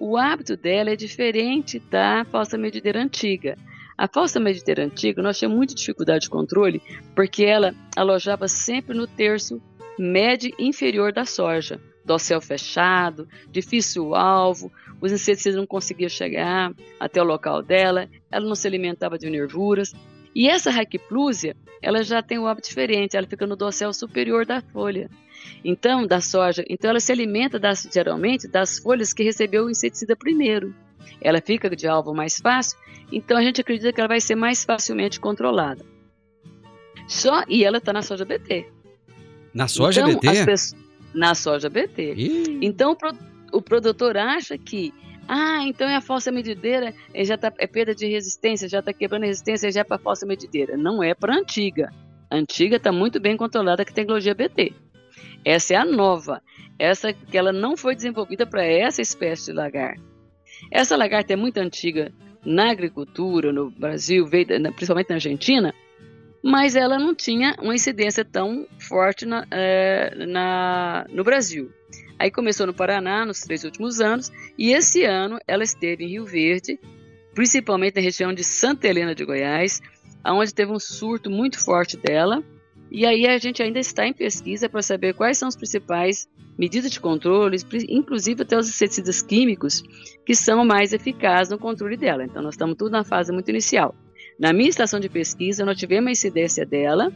O 0.00 0.16
hábito 0.16 0.56
dela 0.56 0.90
é 0.90 0.96
diferente 0.96 1.78
da 1.78 2.24
falsa 2.30 2.56
medideira 2.56 3.02
antiga. 3.02 3.56
A 3.96 4.06
falsa 4.06 4.38
medideira 4.38 4.84
antiga, 4.84 5.20
nós 5.20 5.38
tínhamos 5.38 5.56
muita 5.56 5.74
dificuldade 5.74 6.24
de 6.24 6.30
controle, 6.30 6.80
porque 7.16 7.44
ela 7.44 7.74
alojava 7.96 8.46
sempre 8.46 8.96
no 8.96 9.06
terço 9.06 9.60
médio 9.98 10.54
inferior 10.58 11.12
da 11.12 11.24
soja, 11.24 11.80
dossel 12.04 12.40
fechado, 12.40 13.28
difícil 13.50 14.14
alvo, 14.14 14.70
os 15.00 15.12
inseticidas 15.12 15.56
não 15.56 15.66
conseguiam 15.66 16.08
chegar 16.08 16.72
até 16.98 17.20
o 17.20 17.24
local 17.24 17.62
dela, 17.62 18.08
ela 18.30 18.46
não 18.46 18.54
se 18.54 18.66
alimentava 18.66 19.18
de 19.18 19.28
nervuras. 19.28 19.92
E 20.34 20.48
essa 20.48 20.70
raquiplusia, 20.70 21.56
ela 21.82 22.02
já 22.04 22.22
tem 22.22 22.38
um 22.38 22.46
hábito 22.46 22.68
diferente, 22.68 23.16
ela 23.16 23.26
fica 23.26 23.46
no 23.46 23.56
dossel 23.56 23.92
superior 23.92 24.46
da 24.46 24.60
folha. 24.60 25.10
Então, 25.64 26.06
da 26.06 26.20
soja, 26.20 26.64
então 26.68 26.90
ela 26.90 27.00
se 27.00 27.12
alimenta 27.12 27.58
das, 27.58 27.88
geralmente 27.92 28.48
das 28.48 28.78
folhas 28.78 29.12
que 29.12 29.22
recebeu 29.22 29.66
o 29.66 29.70
inseticida 29.70 30.16
primeiro. 30.16 30.74
Ela 31.20 31.40
fica 31.40 31.68
de 31.74 31.86
alvo 31.86 32.14
mais 32.14 32.36
fácil, 32.36 32.78
então 33.10 33.36
a 33.36 33.42
gente 33.42 33.60
acredita 33.60 33.92
que 33.92 34.00
ela 34.00 34.08
vai 34.08 34.20
ser 34.20 34.34
mais 34.34 34.64
facilmente 34.64 35.18
controlada. 35.18 35.84
Só 37.06 37.42
e 37.48 37.64
ela 37.64 37.78
está 37.78 37.92
na 37.92 38.02
soja 38.02 38.24
BT. 38.24 38.66
Na 39.54 39.66
soja 39.66 40.02
então, 40.02 40.14
BT? 40.14 40.44
Pessoas, 40.44 40.76
na 41.14 41.34
soja 41.34 41.68
BT. 41.68 42.14
Ih. 42.14 42.58
Então 42.62 42.96
o, 43.52 43.62
produtor 43.62 44.16
acha 44.16 44.58
que 44.58 44.92
ah, 45.26 45.62
então 45.64 45.88
é 45.88 45.96
a 45.96 46.00
falsa 46.00 46.30
medideira, 46.30 46.94
já 47.14 47.36
tá, 47.36 47.52
é 47.58 47.66
perda 47.66 47.94
de 47.94 48.06
resistência, 48.06 48.68
já 48.68 48.78
está 48.78 48.92
quebrando 48.92 49.24
a 49.24 49.26
resistência, 49.26 49.70
já 49.70 49.80
é 49.80 49.84
para 49.84 49.98
falsa 49.98 50.26
medideira. 50.26 50.76
Não 50.76 51.02
é 51.02 51.14
para 51.14 51.34
antiga. 51.34 51.92
A 52.30 52.36
antiga 52.36 52.76
está 52.76 52.92
muito 52.92 53.18
bem 53.18 53.36
controlada 53.36 53.84
com 53.84 53.90
a 53.90 53.94
tecnologia 53.94 54.34
BT. 54.34 54.74
Essa 55.44 55.74
é 55.74 55.76
a 55.76 55.84
nova. 55.84 56.42
Essa 56.78 57.12
que 57.12 57.36
ela 57.36 57.52
não 57.52 57.76
foi 57.76 57.94
desenvolvida 57.94 58.46
para 58.46 58.64
essa 58.64 59.02
espécie 59.02 59.46
de 59.46 59.52
lagarta. 59.52 60.02
Essa 60.70 60.96
lagarta 60.96 61.32
é 61.32 61.36
muito 61.36 61.58
antiga 61.58 62.12
na 62.44 62.70
agricultura 62.70 63.52
no 63.52 63.70
Brasil, 63.70 64.28
principalmente 64.28 65.10
na 65.10 65.16
Argentina, 65.16 65.74
mas 66.42 66.76
ela 66.76 66.98
não 66.98 67.14
tinha 67.14 67.56
uma 67.60 67.74
incidência 67.74 68.24
tão 68.24 68.66
forte 68.78 69.26
na, 69.26 69.46
é, 69.50 70.26
na, 70.26 71.06
no 71.10 71.24
Brasil. 71.24 71.70
Aí 72.18 72.30
começou 72.30 72.66
no 72.66 72.74
Paraná 72.74 73.24
nos 73.24 73.40
três 73.40 73.64
últimos 73.64 74.00
anos 74.00 74.30
e 74.56 74.72
esse 74.72 75.04
ano 75.04 75.38
ela 75.46 75.62
esteve 75.62 76.04
em 76.04 76.08
Rio 76.08 76.24
Verde 76.24 76.78
principalmente 77.38 77.94
na 77.94 78.02
região 78.02 78.32
de 78.32 78.42
Santa 78.42 78.88
Helena 78.88 79.14
de 79.14 79.24
Goiás, 79.24 79.80
onde 80.26 80.52
teve 80.52 80.72
um 80.72 80.80
surto 80.80 81.30
muito 81.30 81.64
forte 81.64 81.96
dela. 81.96 82.42
E 82.90 83.04
aí 83.04 83.26
a 83.26 83.38
gente 83.38 83.62
ainda 83.62 83.78
está 83.78 84.06
em 84.06 84.12
pesquisa 84.12 84.68
para 84.68 84.82
saber 84.82 85.14
quais 85.14 85.38
são 85.38 85.48
as 85.48 85.56
principais 85.56 86.28
medidas 86.58 86.90
de 86.90 87.00
controle, 87.00 87.56
inclusive 87.88 88.42
até 88.42 88.58
os 88.58 88.68
inseticidas 88.68 89.22
químicos, 89.22 89.82
que 90.24 90.34
são 90.34 90.64
mais 90.64 90.92
eficazes 90.92 91.50
no 91.50 91.58
controle 91.58 91.96
dela. 91.96 92.24
Então 92.24 92.42
nós 92.42 92.54
estamos 92.54 92.76
tudo 92.76 92.90
na 92.90 93.04
fase 93.04 93.32
muito 93.32 93.48
inicial. 93.50 93.94
Na 94.38 94.52
minha 94.52 94.68
estação 94.68 94.98
de 94.98 95.08
pesquisa, 95.08 95.64
nós 95.64 95.78
tivemos 95.78 96.06
uma 96.06 96.10
incidência 96.12 96.64
dela, 96.64 97.12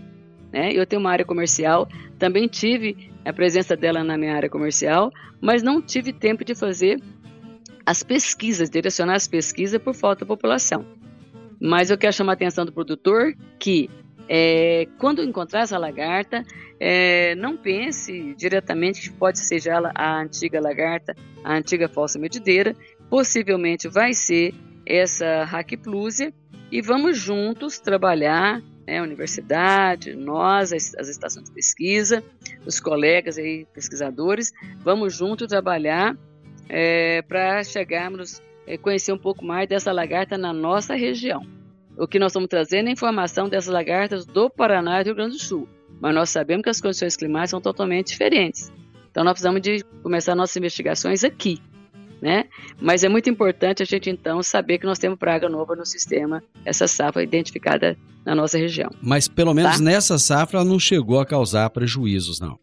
né? 0.53 0.73
Eu 0.73 0.87
tenho 0.87 1.01
uma 1.01 1.11
área 1.11 1.25
comercial, 1.25 1.89
também 2.19 2.47
tive 2.47 3.11
a 3.25 3.33
presença 3.33 3.77
dela 3.77 4.05
na 4.05 4.19
minha 4.19 4.35
área 4.35 4.51
comercial, 4.51 5.11
mas 5.41 5.63
não 5.63 5.81
tive 5.81 6.13
tempo 6.13 6.45
de 6.45 6.55
fazer 6.55 7.01
as 7.87 8.03
pesquisas, 8.03 8.71
direcionar 8.71 9.15
as 9.15 9.27
pesquisas 9.27 9.81
por 9.81 9.95
falta 9.95 10.25
da 10.25 10.29
população. 10.29 10.85
Mas 11.61 11.91
eu 11.91 11.99
quero 11.99 12.13
chamar 12.13 12.33
a 12.33 12.35
atenção 12.35 12.65
do 12.65 12.73
produtor 12.73 13.35
que 13.59 13.89
é, 14.29 14.87
quando 14.99 15.23
encontrar 15.23 15.63
essa 15.63 15.79
lagarta, 15.79 16.45
é, 16.79 17.35
não 17.37 17.57
pense 17.57 18.35
diretamente 18.35 19.03
que 19.03 19.17
pode 19.17 19.39
ser 19.39 19.61
já 19.61 19.81
a 19.95 20.21
antiga 20.21 20.61
lagarta, 20.61 21.15
a 21.45 21.55
antiga 21.55 21.89
falsa 21.89 22.19
medideira, 22.19 22.75
possivelmente 23.09 23.89
vai 23.89 24.15
ser 24.15 24.55
essa 24.87 25.45
Hackplusia, 25.45 26.33
e 26.71 26.81
vamos 26.81 27.19
juntos 27.19 27.79
trabalhar, 27.79 28.63
né, 28.87 28.99
a 28.99 29.03
universidade, 29.03 30.15
nós, 30.15 30.73
as, 30.73 30.95
as 30.95 31.09
estações 31.09 31.45
de 31.45 31.53
pesquisa, 31.53 32.25
os 32.65 32.81
colegas 32.81 33.37
aí, 33.37 33.67
pesquisadores, 33.75 34.51
vamos 34.83 35.15
juntos 35.15 35.47
trabalhar 35.49 36.17
é, 36.69 37.21
para 37.23 37.63
chegarmos, 37.63 38.43
é, 38.67 38.79
conhecer 38.79 39.13
um 39.13 39.19
pouco 39.19 39.45
mais 39.45 39.69
dessa 39.69 39.93
lagarta 39.93 40.39
na 40.39 40.53
nossa 40.53 40.95
região. 40.95 41.47
O 41.97 42.07
que 42.07 42.19
nós 42.19 42.33
estamos 42.33 42.49
trazendo 42.49 42.89
é 42.89 42.93
informação 42.93 43.49
dessas 43.49 43.73
lagartas 43.73 44.25
do 44.25 44.49
Paraná 44.49 45.01
e 45.01 45.05
do 45.05 45.07
Rio 45.09 45.15
Grande 45.17 45.37
do 45.37 45.43
Sul, 45.43 45.69
mas 46.01 46.15
nós 46.15 46.31
sabemos 46.31 46.65
que 46.65 46.71
as 46.71 46.81
condições 46.81 47.17
climáticas 47.17 47.51
são 47.51 47.61
totalmente 47.61 48.09
diferentes. 48.09 48.73
Então 49.11 49.23
nós 49.23 49.35
precisamos 49.35 49.61
de 49.61 49.85
começar 50.03 50.35
nossas 50.35 50.57
investigações 50.57 51.23
aqui, 51.23 51.61
né? 52.21 52.47
Mas 52.81 53.05
é 53.05 53.09
muito 53.09 53.29
importante 53.29 53.83
a 53.83 53.87
gente 53.87 54.09
então 54.09 54.43
saber 54.43 54.79
que 54.79 54.87
nós 54.87 54.99
temos 54.99 55.19
praga 55.19 55.49
nova 55.49 55.77
no 55.77 55.85
sistema, 55.85 56.43
essa 56.65 56.89
safra 56.89 57.23
identificada 57.23 57.97
na 58.25 58.35
nossa 58.35 58.57
região. 58.57 58.91
Mas 59.03 59.29
pelo 59.29 59.53
menos 59.53 59.77
tá? 59.77 59.83
nessa 59.83 60.19
safra 60.19 60.61
ela 60.61 60.69
não 60.69 60.79
chegou 60.79 61.21
a 61.21 61.27
causar 61.27 61.69
prejuízos, 61.71 62.41
não. 62.41 62.59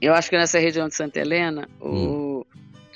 Eu 0.00 0.14
acho 0.14 0.30
que 0.30 0.36
nessa 0.36 0.58
região 0.58 0.86
de 0.86 0.94
Santa 0.94 1.18
Helena, 1.18 1.68
hum. 1.80 2.26
o 2.26 2.27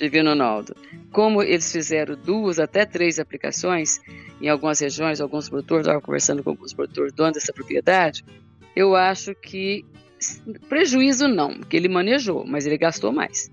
Divino 0.03 0.29
Ronaldo, 0.29 0.75
como 1.11 1.41
eles 1.41 1.71
fizeram 1.71 2.15
duas 2.15 2.59
até 2.59 2.85
três 2.85 3.19
aplicações 3.19 4.01
em 4.41 4.49
algumas 4.49 4.79
regiões, 4.79 5.21
alguns 5.21 5.47
produtores, 5.47 5.85
estava 5.85 6.01
conversando 6.01 6.43
com 6.43 6.49
alguns 6.49 6.73
produtores 6.73 7.13
donos 7.13 7.33
dessa 7.33 7.53
propriedade, 7.53 8.25
eu 8.75 8.95
acho 8.95 9.33
que 9.35 9.85
prejuízo 10.67 11.27
não, 11.27 11.57
porque 11.57 11.77
ele 11.77 11.87
manejou, 11.87 12.45
mas 12.45 12.65
ele 12.65 12.77
gastou 12.77 13.11
mais. 13.11 13.49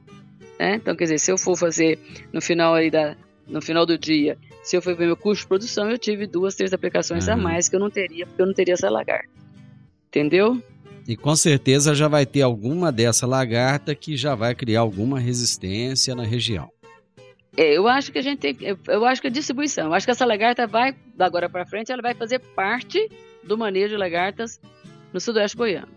Né? 0.59 0.75
Então, 0.75 0.97
quer 0.97 1.05
dizer, 1.05 1.19
se 1.19 1.31
eu 1.31 1.39
for 1.39 1.57
fazer 1.57 1.99
no 2.33 2.41
final 2.41 2.75
aí 2.75 2.91
da, 2.91 3.17
no 3.47 3.63
final 3.63 3.87
do 3.87 3.97
dia, 3.97 4.37
se 4.63 4.77
eu 4.77 4.83
for 4.83 4.95
ver 4.97 5.07
meu 5.07 5.17
custo 5.17 5.45
de 5.45 5.49
produção, 5.49 5.91
eu 5.91 5.99
tive 5.99 6.27
duas, 6.27 6.55
três 6.55 6.73
aplicações 6.73 7.29
uhum. 7.29 7.35
a 7.35 7.37
mais 7.37 7.69
que 7.69 7.77
eu 7.77 7.81
não 7.81 7.91
teria, 7.91 8.27
porque 8.27 8.43
eu 8.43 8.47
não 8.47 8.55
teria 8.55 8.75
essa 8.75 8.91
lagarta. 8.91 9.29
Entendeu? 10.09 10.61
E 11.07 11.17
com 11.17 11.35
certeza 11.35 11.95
já 11.95 12.09
vai 12.09 12.25
ter 12.25 12.43
alguma 12.43 12.93
dessa 12.93 13.27
lagarta 13.27 13.95
que 13.95 14.17
já 14.17 14.35
vai 14.35 14.55
criar 14.55 14.81
alguma 14.81 15.19
resistência 15.19 16.15
na 16.15 16.23
região. 16.23 16.71
É, 17.57 17.77
eu 17.77 17.89
acho 17.89 18.13
que 18.13 18.19
a 18.19 18.23
gente 18.23 18.39
tem, 18.39 18.57
eu, 18.87 19.05
acho 19.05 19.21
que 19.21 19.27
a 19.27 19.31
distribuição, 19.31 19.87
eu 19.87 19.95
acho 19.95 20.07
que 20.07 20.11
essa 20.13 20.25
lagarta 20.25 20.67
vai, 20.67 20.95
da 21.17 21.27
agora 21.27 21.49
para 21.49 21.67
frente, 21.67 21.91
ela 21.91 22.01
vai 22.01 22.15
fazer 22.15 22.39
parte 22.39 23.11
do 23.43 23.59
manejo 23.59 23.89
de 23.89 23.97
lagartas 23.97 24.61
no 25.13 25.21
sudoeste 25.21 25.57
goiano. 25.57 25.89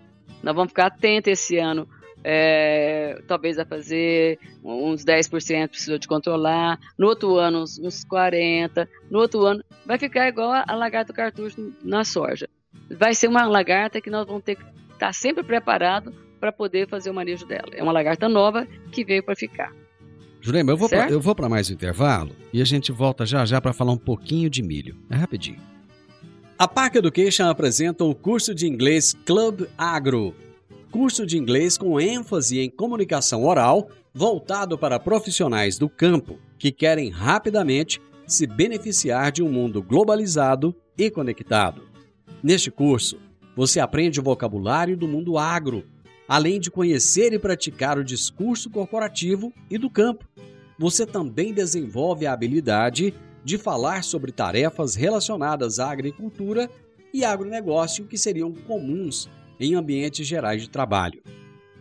Nós 0.41 0.55
vamos 0.55 0.71
ficar 0.71 0.87
atentos 0.87 1.31
esse 1.31 1.57
ano 1.57 1.87
é, 2.23 3.21
talvez 3.27 3.59
a 3.59 3.65
fazer 3.65 4.39
uns 4.63 5.03
10% 5.03 5.67
precisou 5.67 5.97
de 5.97 6.07
controlar, 6.07 6.79
no 6.97 7.07
outro 7.07 7.35
ano 7.37 7.63
uns, 7.63 7.77
uns 7.79 8.05
40%, 8.05 8.87
no 9.11 9.19
outro 9.19 9.45
ano 9.45 9.63
vai 9.85 9.97
ficar 9.97 10.27
igual 10.29 10.51
a, 10.51 10.63
a 10.67 10.75
lagarta 10.75 11.11
cartucho 11.11 11.73
na 11.83 12.03
soja. 12.05 12.47
Vai 12.89 13.13
ser 13.13 13.27
uma 13.27 13.45
lagarta 13.45 13.99
que 13.99 14.09
nós 14.09 14.25
vamos 14.25 14.43
ter 14.43 14.55
que 14.55 14.63
estar 15.03 15.07
tá 15.07 15.13
sempre 15.13 15.43
preparado 15.43 16.13
para 16.39 16.51
poder 16.51 16.87
fazer 16.87 17.09
o 17.09 17.13
manejo 17.13 17.45
dela. 17.45 17.69
É 17.73 17.81
uma 17.81 17.91
lagarta 17.91 18.27
nova 18.27 18.67
que 18.91 19.03
veio 19.03 19.23
para 19.23 19.35
ficar. 19.35 19.71
Jurema, 20.41 20.71
eu 20.71 21.21
vou 21.21 21.35
para 21.35 21.47
mais 21.47 21.69
um 21.69 21.73
intervalo 21.73 22.35
e 22.51 22.61
a 22.61 22.65
gente 22.65 22.91
volta 22.91 23.25
já 23.25 23.45
já 23.45 23.61
para 23.61 23.71
falar 23.71 23.93
um 23.93 23.97
pouquinho 23.97 24.49
de 24.49 24.61
milho. 24.61 24.97
É 25.09 25.15
rapidinho. 25.15 25.59
A 26.57 26.67
Park 26.67 26.95
Education 26.95 27.47
apresenta 27.47 28.03
o 28.03 28.13
curso 28.13 28.53
de 28.53 28.67
inglês 28.67 29.13
Club 29.25 29.67
Agro 29.77 30.35
curso 30.93 31.25
de 31.25 31.39
inglês 31.39 31.75
com 31.75 31.99
ênfase 31.99 32.59
em 32.59 32.69
comunicação 32.69 33.43
oral, 33.43 33.89
voltado 34.13 34.77
para 34.77 34.99
profissionais 34.99 35.75
do 35.75 35.89
campo 35.89 36.37
que 36.59 36.71
querem 36.71 37.09
rapidamente 37.09 37.99
se 38.27 38.45
beneficiar 38.45 39.31
de 39.31 39.41
um 39.41 39.49
mundo 39.51 39.81
globalizado 39.81 40.73
e 40.95 41.09
conectado. 41.09 41.81
Neste 42.43 42.69
curso, 42.69 43.17
você 43.55 43.79
aprende 43.79 44.19
o 44.19 44.23
vocabulário 44.23 44.97
do 44.97 45.07
mundo 45.07 45.37
agro, 45.37 45.85
além 46.27 46.59
de 46.59 46.71
conhecer 46.71 47.33
e 47.33 47.39
praticar 47.39 47.97
o 47.97 48.03
discurso 48.03 48.69
corporativo 48.69 49.53
e 49.69 49.77
do 49.77 49.89
campo. 49.89 50.27
Você 50.79 51.05
também 51.05 51.53
desenvolve 51.53 52.25
a 52.25 52.33
habilidade 52.33 53.13
de 53.43 53.57
falar 53.57 54.03
sobre 54.03 54.31
tarefas 54.31 54.95
relacionadas 54.95 55.79
à 55.79 55.91
agricultura 55.91 56.69
e 57.13 57.23
agronegócio 57.23 58.05
que 58.05 58.17
seriam 58.17 58.51
comuns 58.51 59.29
em 59.59 59.75
ambientes 59.75 60.25
gerais 60.25 60.61
de 60.61 60.69
trabalho. 60.69 61.21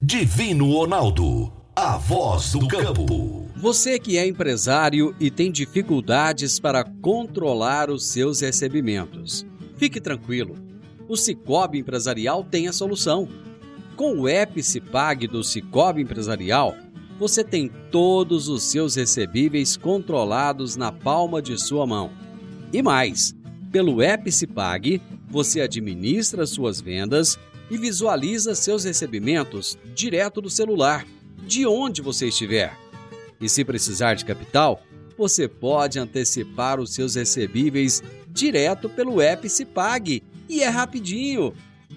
Divino 0.00 0.72
Ronaldo, 0.72 1.52
a 1.74 1.96
voz 1.96 2.52
do 2.52 2.68
campo. 2.68 3.45
Você 3.58 3.98
que 3.98 4.18
é 4.18 4.26
empresário 4.26 5.16
e 5.18 5.30
tem 5.30 5.50
dificuldades 5.50 6.60
para 6.60 6.84
controlar 6.84 7.90
os 7.90 8.06
seus 8.06 8.40
recebimentos, 8.40 9.46
fique 9.78 9.98
tranquilo. 9.98 10.56
O 11.08 11.16
Cicobi 11.16 11.78
Empresarial 11.78 12.44
tem 12.44 12.68
a 12.68 12.72
solução. 12.72 13.26
Com 13.96 14.20
o 14.20 14.28
Epicipag 14.28 15.26
do 15.26 15.42
Cicobi 15.42 16.02
Empresarial, 16.02 16.76
você 17.18 17.42
tem 17.42 17.70
todos 17.90 18.46
os 18.46 18.62
seus 18.62 18.94
recebíveis 18.94 19.74
controlados 19.74 20.76
na 20.76 20.92
palma 20.92 21.40
de 21.40 21.58
sua 21.58 21.86
mão. 21.86 22.10
E 22.70 22.82
mais, 22.82 23.34
pelo 23.72 24.02
Epicipag, 24.02 25.00
você 25.30 25.62
administra 25.62 26.46
suas 26.46 26.78
vendas 26.78 27.38
e 27.70 27.78
visualiza 27.78 28.54
seus 28.54 28.84
recebimentos 28.84 29.78
direto 29.94 30.42
do 30.42 30.50
celular, 30.50 31.06
de 31.46 31.66
onde 31.66 32.02
você 32.02 32.28
estiver. 32.28 32.85
E 33.40 33.48
se 33.48 33.64
precisar 33.64 34.14
de 34.14 34.24
capital, 34.24 34.82
você 35.16 35.48
pode 35.48 35.98
antecipar 35.98 36.78
os 36.80 36.94
seus 36.94 37.14
recebíveis 37.14 38.02
direto 38.28 38.88
pelo 38.88 39.22
Epicipag 39.22 40.22
e 40.48 40.62
é 40.62 40.68
rapidinho. 40.68 41.54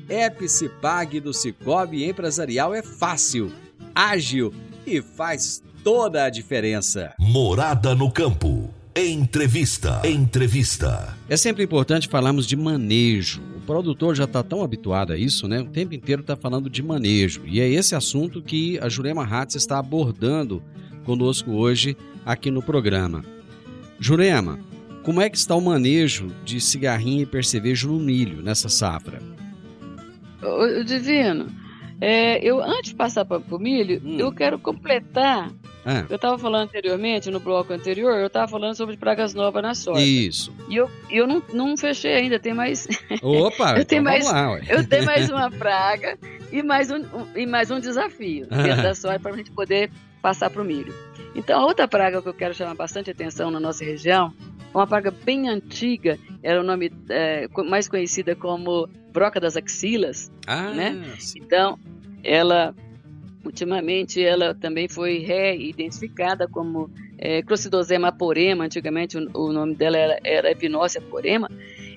Epicipag 0.07 1.19
do 1.19 1.33
Cicobi 1.33 2.05
Empresarial 2.05 2.73
é 2.73 2.81
fácil, 2.81 3.51
ágil 3.93 4.53
e 4.85 5.01
faz 5.01 5.61
toda 5.83 6.23
a 6.23 6.29
diferença. 6.29 7.13
Morada 7.19 7.93
no 7.93 8.11
campo. 8.11 8.73
Entrevista. 8.95 10.01
Entrevista. 10.03 11.15
É 11.29 11.37
sempre 11.37 11.63
importante 11.63 12.07
falarmos 12.07 12.45
de 12.45 12.55
manejo. 12.55 13.41
O 13.57 13.61
produtor 13.61 14.15
já 14.15 14.23
está 14.23 14.43
tão 14.43 14.63
habituado 14.63 15.13
a 15.13 15.17
isso, 15.17 15.47
né? 15.47 15.61
O 15.61 15.65
tempo 15.65 15.93
inteiro 15.93 16.21
está 16.21 16.35
falando 16.35 16.69
de 16.69 16.81
manejo. 16.81 17.43
E 17.45 17.61
é 17.61 17.69
esse 17.69 17.95
assunto 17.95 18.41
que 18.41 18.79
a 18.79 18.89
Jurema 18.89 19.23
Hatz 19.23 19.55
está 19.55 19.77
abordando 19.77 20.61
conosco 21.09 21.53
hoje 21.53 21.97
aqui 22.23 22.51
no 22.51 22.61
programa. 22.61 23.25
Jurema, 23.99 24.59
como 25.01 25.19
é 25.19 25.27
que 25.27 25.37
está 25.37 25.55
o 25.55 25.61
manejo 25.61 26.27
de 26.45 26.61
cigarrinha 26.61 27.23
e 27.23 27.25
percevejo 27.25 27.87
no 27.91 27.97
milho 27.99 28.43
nessa 28.43 28.69
safra? 28.69 29.19
O 30.39 30.83
Divino, 30.83 31.47
é, 31.99 32.37
eu 32.47 32.61
antes 32.61 32.91
de 32.91 32.95
passar 32.95 33.25
para 33.25 33.39
o 33.49 33.57
milho, 33.57 33.99
hum. 34.05 34.19
eu 34.19 34.31
quero 34.31 34.59
completar 34.59 35.51
Ah. 35.83 36.05
Eu 36.07 36.17
estava 36.17 36.37
falando 36.37 36.65
anteriormente, 36.65 37.31
no 37.31 37.39
bloco 37.39 37.73
anterior, 37.73 38.19
eu 38.19 38.27
estava 38.27 38.47
falando 38.47 38.75
sobre 38.75 38.95
pragas 38.95 39.33
novas 39.33 39.63
na 39.63 39.73
soja. 39.73 39.99
Isso. 40.05 40.53
E 40.69 40.75
eu, 40.75 40.91
eu 41.09 41.25
não, 41.25 41.41
não 41.51 41.75
fechei 41.75 42.13
ainda, 42.13 42.37
tem 42.37 42.53
mais. 42.53 42.87
Opa, 43.23 43.79
eu 43.79 43.85
tenho 43.85 44.01
então 44.01 44.03
mais, 44.03 44.25
vamos 44.25 44.41
lá, 44.41 44.51
ué. 44.51 44.61
eu 44.69 44.87
tenho 44.87 45.05
mais 45.05 45.27
uma 45.31 45.49
praga 45.49 46.19
e 46.51 46.61
mais 46.61 46.91
um, 46.91 46.97
um- 46.97 47.27
e 47.35 47.47
mais 47.47 47.71
um 47.71 47.79
desafio 47.79 48.45
dentro 48.47 48.83
da 48.83 48.93
soja 48.93 49.19
para 49.19 49.33
a 49.33 49.37
gente 49.37 49.49
poder 49.51 49.89
passar 50.21 50.49
para 50.49 50.61
o 50.61 50.65
milho. 50.65 50.93
Então, 51.35 51.59
a 51.61 51.65
outra 51.65 51.87
praga 51.87 52.21
que 52.21 52.27
eu 52.29 52.33
quero 52.33 52.53
chamar 52.53 52.75
bastante 52.75 53.11
atenção 53.11 53.51
na 53.51 53.59
nossa 53.59 53.83
região 53.83 54.33
uma 54.73 54.85
praga 54.85 55.11
bem 55.11 55.49
antiga, 55.49 56.17
era 56.43 56.59
o 56.59 56.63
nome 56.63 56.91
é, 57.09 57.47
mais 57.67 57.89
conhecida 57.89 58.35
como 58.35 58.87
broca 59.11 59.39
das 59.39 59.57
axilas, 59.57 60.31
Ah, 60.45 60.69
né? 60.71 61.15
sim. 61.17 61.39
Então, 61.39 61.79
ela 62.23 62.75
ultimamente 63.43 64.21
ela 64.21 64.53
também 64.53 64.87
foi 64.89 65.19
reidentificada 65.19 66.47
como 66.47 66.91
é, 67.17 67.41
Clostridosema 67.41 68.11
porema, 68.11 68.65
antigamente 68.65 69.17
o, 69.17 69.29
o 69.33 69.51
nome 69.51 69.75
dela 69.75 69.97
era, 69.97 70.19
era 70.23 70.51
Epinócia 70.51 71.01
porema. 71.01 71.49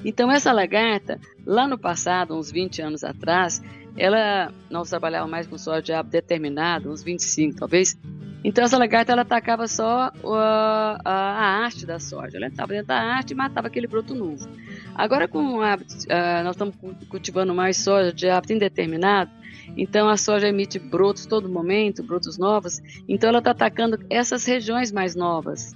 Então 0.04 0.30
essa 0.30 0.52
lagarta, 0.52 1.20
lá 1.44 1.66
no 1.66 1.76
passado, 1.78 2.36
uns 2.36 2.50
20 2.50 2.80
anos 2.82 3.04
atrás, 3.04 3.60
ela 3.96 4.52
nós 4.70 4.88
trabalhava 4.90 5.26
mais 5.26 5.46
com 5.46 5.58
soja 5.58 6.02
determinado, 6.02 6.90
uns 6.90 7.02
25 7.02 7.58
talvez. 7.58 7.96
Então 8.44 8.64
essa 8.64 8.76
lagarta 8.76 9.12
ela 9.12 9.22
atacava 9.22 9.68
só 9.68 10.10
uh, 10.24 10.34
a, 10.34 11.00
a 11.04 11.64
haste 11.64 11.86
da 11.86 12.00
soja, 12.00 12.36
ela 12.36 12.46
entrava 12.46 12.72
dentro 12.72 12.88
da 12.88 13.16
haste 13.16 13.30
e 13.30 13.34
matava 13.34 13.68
aquele 13.68 13.86
broto 13.86 14.14
novo. 14.14 14.48
Agora 14.94 15.28
com 15.28 15.58
o 15.58 15.62
hábito, 15.62 15.94
uh, 16.04 16.42
nós 16.42 16.54
estamos 16.54 16.74
cu- 16.74 16.94
cultivando 17.08 17.54
mais 17.54 17.76
soja 17.76 18.12
de 18.12 18.28
hábito 18.28 18.52
indeterminado, 18.52 19.30
então 19.76 20.08
a 20.08 20.16
soja 20.16 20.48
emite 20.48 20.78
brotos 20.78 21.24
todo 21.24 21.48
momento, 21.48 22.02
brotos 22.02 22.36
novos. 22.36 22.80
Então 23.08 23.28
ela 23.28 23.38
está 23.38 23.52
atacando 23.52 23.98
essas 24.10 24.44
regiões 24.44 24.90
mais 24.90 25.14
novas. 25.14 25.74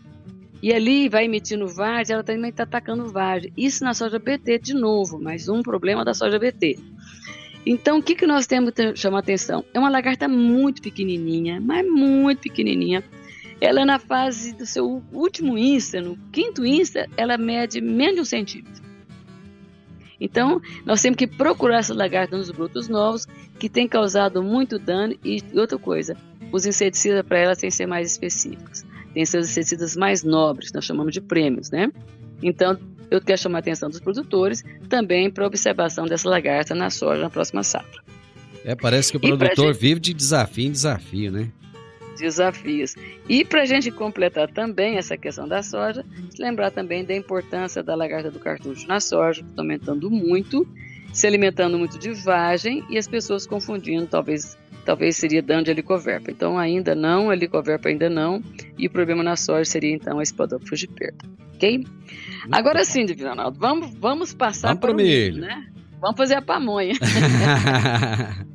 E 0.62 0.72
ali 0.72 1.08
vai 1.08 1.26
emitindo 1.26 1.68
várzea, 1.68 2.14
ela 2.14 2.24
também 2.24 2.50
está 2.50 2.64
atacando 2.64 3.08
várzea. 3.08 3.52
Isso 3.56 3.84
na 3.84 3.94
soja 3.94 4.18
BT 4.18 4.58
de 4.58 4.74
novo, 4.74 5.20
mais 5.20 5.48
um 5.48 5.62
problema 5.62 6.04
da 6.04 6.14
soja 6.14 6.38
BT. 6.38 6.78
Então 7.66 7.98
o 7.98 8.02
que, 8.02 8.14
que 8.14 8.26
nós 8.26 8.46
temos 8.46 8.70
que 8.70 8.94
chamar 8.94 9.18
atenção? 9.18 9.64
É 9.74 9.78
uma 9.78 9.90
lagarta 9.90 10.28
muito 10.28 10.80
pequenininha, 10.80 11.60
mas 11.60 11.84
muito 11.84 12.42
pequenininha. 12.42 13.02
Ela 13.60 13.84
na 13.84 13.98
fase 13.98 14.54
do 14.54 14.64
seu 14.64 15.02
último 15.12 15.58
insta, 15.58 16.00
no 16.00 16.16
quinto 16.30 16.64
insta, 16.64 17.08
ela 17.16 17.36
mede 17.36 17.80
menos 17.80 18.14
de 18.14 18.20
um 18.20 18.24
centímetro. 18.24 18.86
Então, 20.20 20.62
nós 20.84 21.02
temos 21.02 21.16
que 21.16 21.26
procurar 21.26 21.78
essa 21.78 21.92
lagarta 21.92 22.36
nos 22.36 22.50
brotos 22.50 22.88
novos, 22.88 23.26
que 23.58 23.68
tem 23.68 23.86
causado 23.86 24.42
muito 24.42 24.78
dano. 24.78 25.14
E 25.24 25.42
outra 25.54 25.78
coisa, 25.78 26.16
os 26.52 26.64
inseticidas 26.64 27.24
para 27.26 27.38
ela 27.38 27.56
têm 27.56 27.68
que 27.68 27.76
ser 27.76 27.86
mais 27.86 28.12
específicos. 28.12 28.84
Tem 29.12 29.22
os 29.22 29.34
inseticidas 29.34 29.96
mais 29.96 30.22
nobres, 30.22 30.72
nós 30.72 30.84
chamamos 30.84 31.12
de 31.12 31.20
prêmios, 31.20 31.70
né? 31.70 31.90
Então, 32.42 32.78
eu 33.10 33.20
quero 33.20 33.38
chamar 33.38 33.58
a 33.58 33.60
atenção 33.60 33.88
dos 33.88 34.00
produtores 34.00 34.64
também 34.88 35.30
para 35.30 35.44
a 35.44 35.46
observação 35.46 36.06
dessa 36.06 36.28
lagarta 36.28 36.74
na 36.74 36.90
soja 36.90 37.22
na 37.22 37.30
próxima 37.30 37.62
safra. 37.62 38.02
É, 38.64 38.74
parece 38.74 39.12
que 39.12 39.16
o 39.16 39.20
produtor 39.20 39.72
gente- 39.72 39.80
vive 39.80 40.00
de 40.00 40.12
desafio 40.14 40.66
em 40.66 40.72
desafio, 40.72 41.30
né? 41.30 41.48
desafios. 42.16 42.94
E 43.28 43.44
para 43.44 43.62
a 43.62 43.64
gente 43.66 43.90
completar 43.90 44.48
também 44.50 44.96
essa 44.96 45.16
questão 45.16 45.46
da 45.46 45.62
soja, 45.62 46.04
lembrar 46.38 46.70
também 46.70 47.04
da 47.04 47.14
importância 47.14 47.82
da 47.82 47.94
lagarta 47.94 48.30
do 48.30 48.38
cartucho 48.38 48.88
na 48.88 49.00
soja, 49.00 49.42
que 49.42 49.50
está 49.50 49.62
aumentando 49.62 50.10
muito, 50.10 50.66
se 51.12 51.26
alimentando 51.26 51.78
muito 51.78 51.98
de 51.98 52.12
vagem 52.12 52.82
e 52.90 52.98
as 52.98 53.06
pessoas 53.06 53.46
confundindo, 53.46 54.06
talvez 54.06 54.56
talvez 54.84 55.16
seria 55.16 55.42
dano 55.42 55.64
de 55.64 55.70
helicoverpa. 55.72 56.30
Então 56.30 56.56
ainda 56.56 56.94
não, 56.94 57.32
helicoverpa 57.32 57.88
ainda 57.88 58.08
não, 58.08 58.42
e 58.78 58.86
o 58.86 58.90
problema 58.90 59.22
na 59.22 59.36
soja 59.36 59.64
seria 59.64 59.92
então 59.92 60.18
a 60.18 60.22
espodófilo 60.22 60.76
de 60.76 60.86
perda. 60.86 61.24
Ok? 61.56 61.84
Agora 62.52 62.84
sim, 62.84 63.04
Divino 63.04 63.30
Ronaldo, 63.30 63.58
vamos, 63.58 63.94
vamos 63.98 64.34
passar 64.34 64.68
Vamos 64.68 64.80
para 64.80 64.92
o 64.92 64.94
milho, 64.94 65.40
né? 65.40 65.66
Vamos 66.00 66.16
fazer 66.16 66.34
a 66.34 66.42
pamonha. 66.42 66.94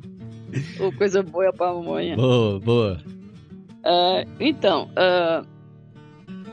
Ô, 0.80 0.92
coisa 0.92 1.22
boa 1.22 1.46
é 1.46 1.48
a 1.48 1.52
pamonha. 1.52 2.16
boa, 2.16 2.60
boa. 2.60 3.00
Ah, 3.84 4.24
então, 4.38 4.88
uh, 4.92 5.46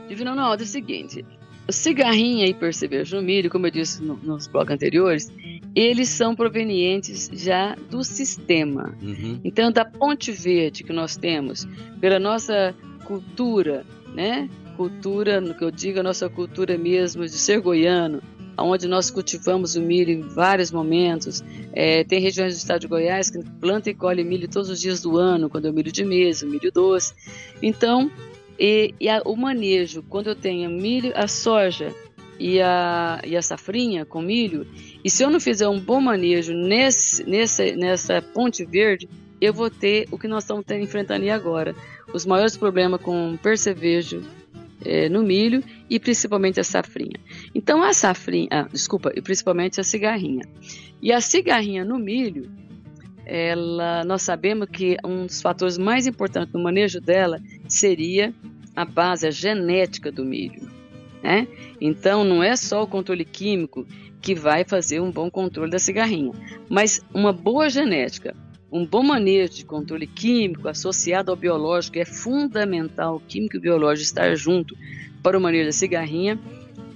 Divino 0.08 0.30
Ronaldo, 0.30 0.62
é 0.62 0.66
o 0.66 0.68
seguinte: 0.68 1.24
cigarrinha 1.70 2.46
e 2.46 2.54
percevejo 2.54 3.16
no 3.16 3.22
milho, 3.22 3.50
como 3.50 3.66
eu 3.66 3.70
disse 3.70 4.02
no- 4.02 4.16
nos 4.16 4.46
blocos 4.48 4.74
anteriores, 4.74 5.30
eles 5.74 6.08
são 6.08 6.34
provenientes 6.34 7.30
já 7.32 7.76
do 7.90 8.02
sistema. 8.02 8.94
Uhum. 9.00 9.40
Então, 9.44 9.70
da 9.70 9.84
Ponte 9.84 10.32
Verde 10.32 10.82
que 10.82 10.92
nós 10.92 11.16
temos, 11.16 11.66
pela 12.00 12.18
nossa 12.18 12.74
cultura, 13.04 13.84
né? 14.14 14.48
Cultura, 14.80 15.42
no 15.42 15.54
que 15.54 15.62
eu 15.62 15.70
digo, 15.70 16.00
a 16.00 16.02
nossa 16.02 16.26
cultura 16.30 16.78
mesmo 16.78 17.22
de 17.26 17.32
ser 17.36 17.60
goiano, 17.60 18.22
onde 18.56 18.88
nós 18.88 19.10
cultivamos 19.10 19.76
o 19.76 19.82
milho 19.82 20.10
em 20.10 20.22
vários 20.22 20.70
momentos. 20.70 21.44
É, 21.74 22.02
tem 22.02 22.18
regiões 22.18 22.54
do 22.54 22.56
estado 22.56 22.80
de 22.80 22.86
Goiás 22.86 23.28
que 23.28 23.44
planta 23.60 23.90
e 23.90 23.94
colhe 23.94 24.24
milho 24.24 24.48
todos 24.48 24.70
os 24.70 24.80
dias 24.80 25.02
do 25.02 25.18
ano, 25.18 25.50
quando 25.50 25.66
é 25.66 25.70
o 25.70 25.74
milho 25.74 25.92
de 25.92 26.02
mesa, 26.02 26.46
o 26.46 26.48
milho 26.48 26.72
doce. 26.72 27.12
Então, 27.62 28.10
e, 28.58 28.94
e 28.98 29.06
a- 29.06 29.20
o 29.26 29.36
manejo, 29.36 30.02
quando 30.08 30.28
eu 30.28 30.34
tenho 30.34 30.70
milho, 30.70 31.12
a 31.14 31.28
soja 31.28 31.94
e 32.38 32.58
a, 32.58 33.20
e 33.22 33.36
a 33.36 33.42
safrinha 33.42 34.06
com 34.06 34.22
milho, 34.22 34.66
e 35.04 35.10
se 35.10 35.22
eu 35.22 35.28
não 35.28 35.38
fizer 35.38 35.68
um 35.68 35.78
bom 35.78 36.00
manejo 36.00 36.54
nesse, 36.54 37.22
nessa, 37.28 37.70
nessa 37.76 38.22
ponte 38.22 38.64
verde, 38.64 39.06
eu 39.42 39.52
vou 39.52 39.68
ter 39.68 40.08
o 40.10 40.18
que 40.18 40.26
nós 40.26 40.44
estamos 40.44 40.64
enfrentando 40.70 41.30
agora. 41.30 41.74
Os 42.14 42.24
maiores 42.24 42.56
problemas 42.56 43.02
com 43.02 43.36
percevejo 43.42 44.22
eh, 44.84 45.08
no 45.08 45.22
milho 45.22 45.62
e 45.88 45.98
principalmente 45.98 46.60
a 46.60 46.64
safrinha. 46.64 47.18
Então 47.54 47.82
a 47.82 47.92
safrinha, 47.92 48.48
ah, 48.50 48.68
desculpa, 48.70 49.12
e 49.14 49.20
principalmente 49.20 49.80
a 49.80 49.84
cigarrinha. 49.84 50.44
E 51.02 51.12
a 51.12 51.20
cigarrinha 51.20 51.84
no 51.84 51.98
milho, 51.98 52.50
ela, 53.24 54.04
nós 54.04 54.22
sabemos 54.22 54.68
que 54.70 54.96
um 55.04 55.26
dos 55.26 55.40
fatores 55.40 55.78
mais 55.78 56.06
importantes 56.06 56.52
no 56.52 56.62
manejo 56.62 57.00
dela 57.00 57.40
seria 57.68 58.34
a 58.74 58.84
base, 58.84 59.26
a 59.26 59.30
genética 59.30 60.10
do 60.10 60.24
milho. 60.24 60.68
Né? 61.22 61.46
Então 61.80 62.24
não 62.24 62.42
é 62.42 62.56
só 62.56 62.82
o 62.82 62.86
controle 62.86 63.24
químico 63.24 63.86
que 64.20 64.34
vai 64.34 64.64
fazer 64.64 65.00
um 65.00 65.10
bom 65.10 65.30
controle 65.30 65.70
da 65.70 65.78
cigarrinha, 65.78 66.32
mas 66.68 67.00
uma 67.12 67.32
boa 67.32 67.68
genética, 67.70 68.34
um 68.72 68.86
bom 68.86 69.02
manejo 69.02 69.52
de 69.54 69.64
controle 69.64 70.06
químico 70.06 70.68
associado 70.68 71.30
ao 71.30 71.36
biológico 71.36 71.98
é 71.98 72.04
fundamental, 72.04 73.16
o 73.16 73.20
químico 73.20 73.56
e 73.56 73.58
o 73.58 73.62
biológico 73.62 74.04
estar 74.04 74.34
junto 74.36 74.76
para 75.22 75.36
o 75.36 75.40
manejo 75.40 75.66
da 75.66 75.72
cigarrinha, 75.72 76.38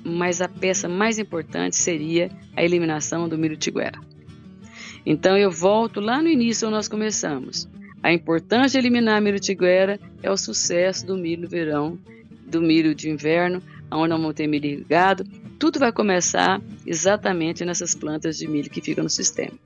mas 0.04 0.40
a 0.40 0.48
peça 0.48 0.88
mais 0.88 1.18
importante 1.18 1.76
seria 1.76 2.30
a 2.56 2.62
eliminação 2.62 3.28
do 3.28 3.37
milho 3.37 3.56
tiguera. 3.56 3.98
Então 5.04 5.37
eu 5.37 5.50
volto 5.50 6.00
lá 6.00 6.22
no 6.22 6.28
início 6.28 6.68
onde 6.68 6.76
nós 6.76 6.88
começamos. 6.88 7.68
A 8.02 8.12
importância 8.12 8.80
de 8.80 8.87
eliminar 8.87 9.20
milho 9.20 9.40
tiguera 9.40 9.98
é 10.22 10.30
o 10.30 10.37
sucesso 10.37 11.06
do 11.06 11.16
milho 11.16 11.42
no 11.42 11.48
verão, 11.48 11.98
do 12.46 12.60
milho 12.60 12.94
de 12.94 13.10
inverno, 13.10 13.62
onde 13.90 14.10
não 14.10 14.32
ter 14.32 14.46
milho 14.46 14.66
irrigado. 14.66 15.24
Tudo 15.58 15.78
vai 15.78 15.90
começar 15.90 16.60
exatamente 16.87 17.64
nessas 17.64 17.94
plantas 17.94 18.37
de 18.37 18.46
milho 18.46 18.70
que 18.70 18.80
ficam 18.80 19.04
no 19.04 19.10
sistema. 19.10 19.58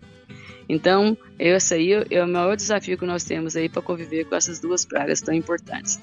Então, 0.68 1.16
esse 1.38 1.74
aí 1.74 1.92
é 2.10 2.22
o 2.22 2.28
maior 2.28 2.54
desafio 2.54 2.98
que 2.98 3.06
nós 3.06 3.24
temos 3.24 3.56
aí 3.56 3.68
para 3.68 3.80
conviver 3.80 4.26
com 4.26 4.34
essas 4.34 4.60
duas 4.60 4.84
pragas 4.84 5.20
tão 5.20 5.32
importantes. 5.32 5.98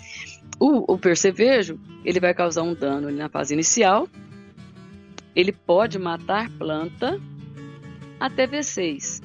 O, 0.60 0.94
o 0.94 0.98
percevejo, 0.98 1.80
ele 2.04 2.20
vai 2.20 2.34
causar 2.34 2.64
um 2.64 2.74
dano 2.74 3.12
na 3.12 3.30
fase 3.30 3.54
inicial, 3.54 4.08
ele 5.36 5.52
pode 5.52 6.00
matar 6.00 6.50
planta 6.58 7.20
até 8.20 8.48
V6. 8.48 9.22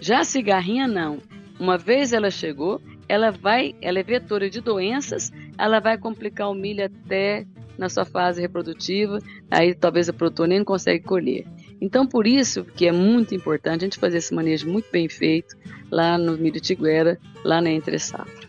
Já 0.00 0.20
a 0.20 0.24
cigarrinha 0.24 0.86
não. 0.86 1.18
Uma 1.58 1.76
vez 1.76 2.12
ela 2.12 2.30
chegou, 2.30 2.80
ela 3.08 3.30
vai, 3.30 3.74
ela 3.80 3.98
é 3.98 4.02
vetora 4.02 4.48
de 4.48 4.60
doenças, 4.60 5.32
ela 5.56 5.80
vai 5.80 5.98
complicar 5.98 6.48
o 6.50 6.54
milho 6.54 6.84
até 6.84 7.46
na 7.76 7.88
sua 7.88 8.04
fase 8.04 8.40
reprodutiva, 8.40 9.18
aí 9.50 9.74
talvez 9.74 10.08
o 10.08 10.12
produtor 10.12 10.46
nem 10.46 10.62
consegue 10.62 11.04
colher. 11.04 11.46
Então, 11.80 12.06
por 12.06 12.26
isso 12.26 12.64
que 12.64 12.86
é 12.86 12.92
muito 12.92 13.34
importante 13.34 13.82
a 13.82 13.86
gente 13.86 13.98
fazer 13.98 14.18
esse 14.18 14.34
manejo 14.34 14.68
muito 14.68 14.90
bem 14.90 15.08
feito 15.08 15.56
lá 15.90 16.18
no 16.18 16.36
milho 16.36 16.60
tiguera, 16.60 17.18
lá 17.44 17.60
na 17.60 17.70
entre 17.70 17.98
safra. 17.98 18.48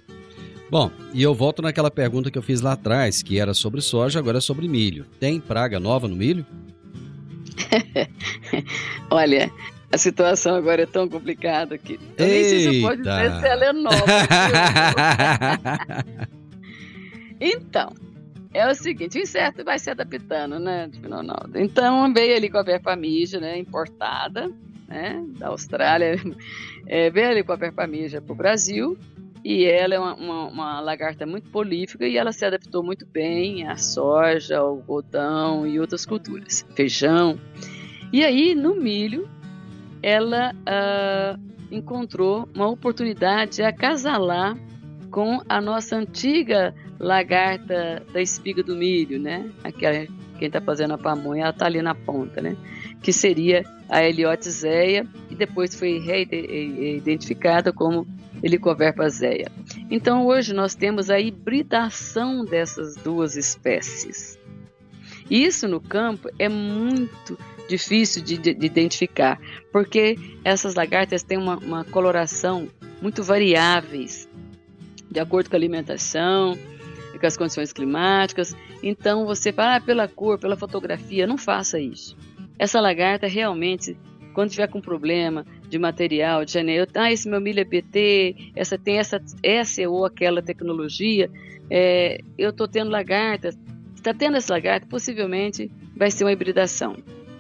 Bom, 0.70 0.92
e 1.14 1.24
eu 1.24 1.34
volto 1.34 1.62
naquela 1.62 1.90
pergunta 1.90 2.30
que 2.30 2.38
eu 2.38 2.44
fiz 2.44 2.62
lá 2.62 2.74
atrás, 2.74 3.24
que 3.24 3.40
era 3.40 3.54
sobre 3.54 3.82
soja, 3.82 4.20
agora 4.20 4.38
é 4.38 4.42
sobre 4.42 4.68
milho. 4.68 5.06
Tem 5.20 5.40
praga 5.40 5.80
nova 5.80 6.08
no 6.08 6.16
milho? 6.16 6.46
Olha, 9.10 9.52
a 9.92 9.98
situação 9.98 10.56
agora 10.56 10.84
é 10.84 10.86
tão 10.86 11.10
complicada 11.10 11.78
que 11.78 12.00
eu 12.18 12.28
nem 12.28 12.44
sei 12.44 12.74
se 12.74 12.82
pode 12.82 13.02
Eita. 13.02 13.18
dizer 13.18 13.40
se 13.40 13.48
ela 13.48 13.66
é 13.66 13.74
nova. 13.74 14.06
então, 17.42 17.90
é 18.54 18.70
o 18.70 18.74
seguinte, 18.74 19.18
o 19.18 19.22
inseto 19.22 19.64
vai 19.64 19.78
se 19.78 19.90
adaptando, 19.90 20.60
né, 20.60 20.90
Ronaldo? 21.04 21.52
Então, 21.56 22.12
veio 22.14 22.36
ali 22.36 22.50
com 22.50 22.58
a 22.58 22.64
verpamígia, 22.64 23.40
né, 23.40 23.58
importada, 23.58 24.52
né, 24.88 25.24
da 25.38 25.50
Austrália, 25.50 26.16
é, 26.88 27.10
veio 27.10 27.30
ali 27.30 27.44
com 27.44 27.52
a 27.52 27.56
verpamígia 27.56 28.22
para 28.22 28.34
o 28.34 28.36
Brasil, 28.36 28.98
e 29.44 29.66
ela 29.66 29.96
é 29.96 30.00
uma, 30.00 30.16
uma, 30.16 30.48
uma, 30.48 30.80
lagarta 30.82 31.26
muito 31.26 31.50
prolífica 31.50 32.06
e 32.06 32.18
ela 32.18 32.32
se 32.32 32.44
adaptou 32.44 32.84
muito 32.84 33.06
bem 33.06 33.66
à 33.68 33.78
soja, 33.78 34.58
ao 34.58 34.68
algodão 34.68 35.66
e 35.66 35.80
outras 35.80 36.06
culturas, 36.06 36.66
feijão. 36.76 37.40
E 38.12 38.24
aí, 38.24 38.54
no 38.54 38.76
milho, 38.76 39.30
ela 40.04 40.54
uh, 40.54 41.40
encontrou 41.72 42.50
uma 42.54 42.68
oportunidade 42.68 43.58
de 43.58 43.64
acasalar 43.64 44.58
com 45.10 45.42
a 45.48 45.62
nossa 45.62 45.96
antiga 45.96 46.74
lagarta 47.00 48.04
da 48.12 48.22
espiga 48.22 48.62
do 48.62 48.76
milho, 48.76 49.20
né? 49.20 49.50
Aquela 49.64 50.06
quem 50.38 50.48
está 50.48 50.62
fazendo 50.62 50.94
a 50.94 50.98
pamonha, 50.98 51.44
ela 51.44 51.50
está 51.52 51.66
ali 51.66 51.82
na 51.82 51.94
ponta, 51.94 52.42
né? 52.42 52.56
Que 53.02 53.12
seria 53.12 53.64
a 53.90 54.04
Heliotizeia 54.04 55.06
e 55.30 55.36
depois 55.36 55.76
foi 55.76 56.00
reidentificada 56.00 57.74
como 57.74 58.08
Helicoverpa 58.42 59.10
zeia. 59.10 59.52
Então 59.92 60.26
hoje 60.26 60.54
nós 60.54 60.76
temos 60.76 61.10
a 61.10 61.20
hibridação 61.20 62.46
dessas 62.46 62.96
duas 62.96 63.36
espécies. 63.36 64.40
Isso 65.30 65.68
no 65.68 65.80
campo 65.80 66.30
é 66.40 66.50
muito 66.50 67.38
difícil 67.68 68.24
de, 68.24 68.38
de, 68.38 68.54
de 68.54 68.66
identificar, 68.66 69.40
porque 69.72 70.18
essas 70.44 70.74
lagartas 70.74 71.22
têm 71.22 71.38
uma, 71.38 71.58
uma 71.58 71.84
coloração 71.84 72.68
muito 73.00 73.22
variáveis, 73.22 74.28
de 75.12 75.20
acordo 75.20 75.50
com 75.50 75.56
a 75.56 75.60
alimentação, 75.60 76.58
com 77.18 77.26
as 77.26 77.38
condições 77.38 77.72
climáticas. 77.72 78.56
Então 78.84 79.26
você 79.26 79.52
fala 79.52 79.78
ah, 79.78 79.82
pela 79.82 80.08
cor, 80.08 80.40
pela 80.40 80.58
fotografia, 80.58 81.26
não 81.26 81.38
faça 81.38 81.80
isso. 81.80 82.18
Essa 82.58 82.80
lagarta 82.80 83.28
realmente, 83.28 83.98
quando 84.34 84.52
tiver 84.52 84.68
com 84.68 84.82
problema 84.82 85.46
de 85.68 85.80
material, 85.80 86.44
de 86.44 86.52
janeiro, 86.52 86.88
ah, 86.96 87.12
esse 87.12 87.30
meu 87.30 87.40
milho 87.40 87.60
é 87.60 87.64
BT, 87.64 88.52
essa 88.56 88.78
tem 88.78 88.98
essa, 88.98 89.22
essa 89.42 89.90
ou 89.90 90.06
aquela 90.06 90.42
tecnologia, 90.42 91.30
é, 91.70 92.20
eu 92.38 92.50
estou 92.50 92.68
tendo 92.68 92.92
lagarta. 92.92 93.50
Está 93.96 94.14
tendo 94.14 94.38
essa 94.38 94.54
lagarta, 94.54 94.88
possivelmente 94.88 95.70
vai 95.96 96.10
ser 96.10 96.24
uma 96.24 96.32
hibridação 96.32 96.96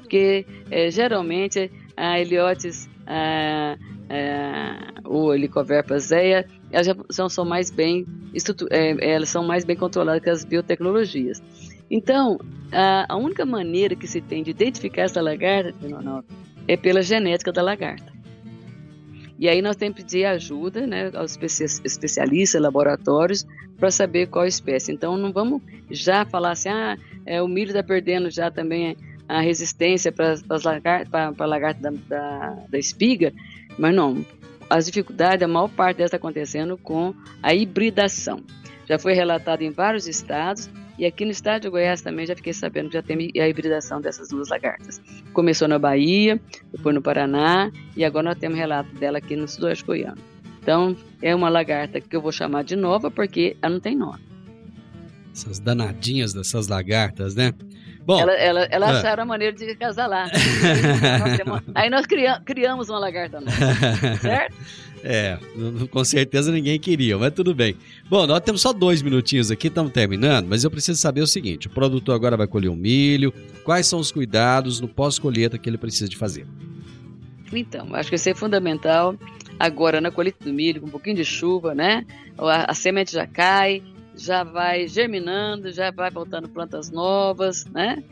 porque 0.10 0.44
é, 0.72 0.90
geralmente 0.90 1.72
a 1.96 2.20
Heliotis, 2.20 2.90
a, 3.06 3.78
a, 4.10 5.08
o 5.08 5.34
Helicoverpa 5.34 5.98
zeia, 6.00 6.46
elas 6.72 6.88
já 6.88 7.30
são, 7.30 7.46
mais 7.46 7.70
bem 7.70 8.06
é, 8.72 9.14
elas 9.14 9.30
são 9.30 9.44
mais 9.46 9.64
bem 9.64 9.76
controladas 9.76 10.22
que 10.22 10.30
as 10.30 10.44
biotecnologias. 10.44 11.42
Então, 11.90 12.40
a, 12.72 13.14
a 13.14 13.18
única 13.18 13.46
maneira 13.46 13.96
que 13.96 14.08
se 14.08 14.22
tem 14.22 14.44
de 14.44 14.52
identificar 14.52 15.04
essa 15.04 15.22
lagarta 15.22 15.74
é 16.68 16.78
pela 16.78 17.02
genética 17.02 17.52
da 17.52 17.62
lagarta. 17.62 18.12
E 19.40 19.48
aí 19.48 19.62
nós 19.62 19.78
temos 19.78 19.96
que 19.96 20.04
pedir 20.04 20.26
ajuda 20.26 20.86
né, 20.86 21.12
aos 21.14 21.38
especialistas, 21.42 22.62
laboratórios, 22.62 23.48
para 23.78 23.90
saber 23.90 24.28
qual 24.28 24.46
espécie. 24.46 24.92
Então 24.92 25.18
não 25.18 25.32
vamos 25.32 25.62
já 25.90 26.26
falar 26.26 26.52
assim, 26.52 26.68
ah, 26.70 26.98
é, 27.26 27.42
o 27.42 27.48
milho 27.48 27.70
está 27.70 27.82
perdendo 27.82 28.30
já 28.30 28.52
também 28.52 28.98
a 29.30 29.40
resistência 29.40 30.12
para 30.12 30.36
a 30.50 31.46
lagarta 31.46 31.80
da, 31.80 31.92
da, 32.08 32.58
da 32.68 32.78
espiga, 32.78 33.32
mas 33.80 33.96
não. 33.96 34.24
As 34.70 34.86
dificuldades, 34.86 35.44
a 35.44 35.48
maior 35.48 35.70
parte 35.70 35.98
delas 35.98 36.10
está 36.10 36.18
acontecendo 36.18 36.78
com 36.78 37.16
a 37.42 37.54
hibridação. 37.56 38.44
Já 38.88 39.00
foi 39.00 39.14
relatado 39.14 39.62
em 39.62 39.72
vários 39.72 40.08
estados 40.08 40.70
e 40.98 41.06
aqui 41.06 41.24
no 41.24 41.32
estado 41.32 41.62
de 41.62 41.70
Goiás 41.70 42.02
também 42.02 42.26
já 42.28 42.36
fiquei 42.36 42.54
sabendo 42.54 42.90
que 42.90 42.94
já 42.96 43.02
tem 43.02 43.32
a 43.40 43.48
hibridação 43.48 44.02
dessas 44.02 44.30
duas 44.30 44.50
lagartas. 44.50 45.02
Começou 45.32 45.68
na 45.68 45.80
Bahia, 45.80 46.40
depois 46.72 46.94
no 46.94 47.02
Paraná 47.02 47.72
e 47.96 48.04
agora 48.04 48.30
nós 48.30 48.38
temos 48.38 48.58
relato 48.58 48.94
dela 48.96 49.20
aqui 49.20 49.36
no 49.36 49.48
sudoeste 49.48 49.86
goiano. 49.86 50.22
Então, 50.62 50.96
é 51.22 51.34
uma 51.34 51.50
lagarta 51.50 52.02
que 52.02 52.16
eu 52.16 52.22
vou 52.22 52.32
chamar 52.32 52.64
de 52.64 52.76
nova 52.76 53.10
porque 53.10 53.56
ela 53.62 53.74
não 53.74 53.80
tem 53.80 53.96
nome. 53.96 54.20
Essas 55.34 55.60
danadinhas 55.60 56.34
dessas 56.34 56.68
lagartas, 56.68 57.34
né? 57.34 57.54
Bom, 58.10 58.20
ela, 58.20 58.34
ela, 58.34 58.64
ela 58.72 58.88
é. 58.88 58.98
acharam 58.98 59.22
a 59.22 59.26
maneira 59.28 59.56
de 59.56 59.76
casalar. 59.76 60.32
Aí 61.76 61.92
nós 61.92 62.08
criamos 62.44 62.90
uma 62.90 62.98
lagarta 62.98 63.40
nova, 63.40 64.18
certo? 64.20 64.56
É, 65.02 65.40
com 65.92 66.04
certeza 66.04 66.52
ninguém 66.52 66.78
queria, 66.78 67.18
mas 67.18 67.32
tudo 67.32 67.56
bem. 67.56 67.74
Bom, 68.10 68.28
nós 68.28 68.42
temos 68.42 68.60
só 68.60 68.74
dois 68.74 69.02
minutinhos 69.02 69.50
aqui, 69.50 69.68
estamos 69.68 69.94
terminando, 69.94 70.46
mas 70.46 70.66
eu 70.66 70.70
preciso 70.70 71.00
saber 71.00 71.22
o 71.22 71.28
seguinte: 71.28 71.68
o 71.68 71.70
produtor 71.70 72.14
agora 72.14 72.36
vai 72.36 72.48
colher 72.48 72.70
um 72.70 72.76
milho, 72.76 73.34
quais 73.64 73.88
são 73.88 73.98
os 73.98 74.12
cuidados 74.12 74.82
no 74.82 74.90
pós-colheita 74.90 75.58
que 75.58 75.70
ele 75.70 75.78
precisa 75.78 76.10
de 76.10 76.18
fazer? 76.18 76.46
Então, 77.54 77.96
acho 77.96 78.10
que 78.10 78.18
isso 78.18 78.28
é 78.28 78.36
fundamental. 78.36 79.16
Agora, 79.58 80.02
na 80.02 80.12
colheita 80.12 80.44
do 80.44 80.52
milho, 80.52 80.82
com 80.82 80.88
um 80.88 80.92
pouquinho 80.92 81.16
de 81.16 81.24
chuva, 81.24 81.74
né? 81.74 82.06
A, 82.38 82.72
a 82.72 82.74
semente 82.74 83.14
já 83.14 83.26
cai, 83.26 83.82
já 84.20 84.44
vai 84.44 84.88
germinando, 84.88 85.72
já 85.72 85.92
vai 85.92 86.12
voltando 86.12 86.50
plantas 86.50 86.92
novas, 86.92 87.66
né? 87.66 88.04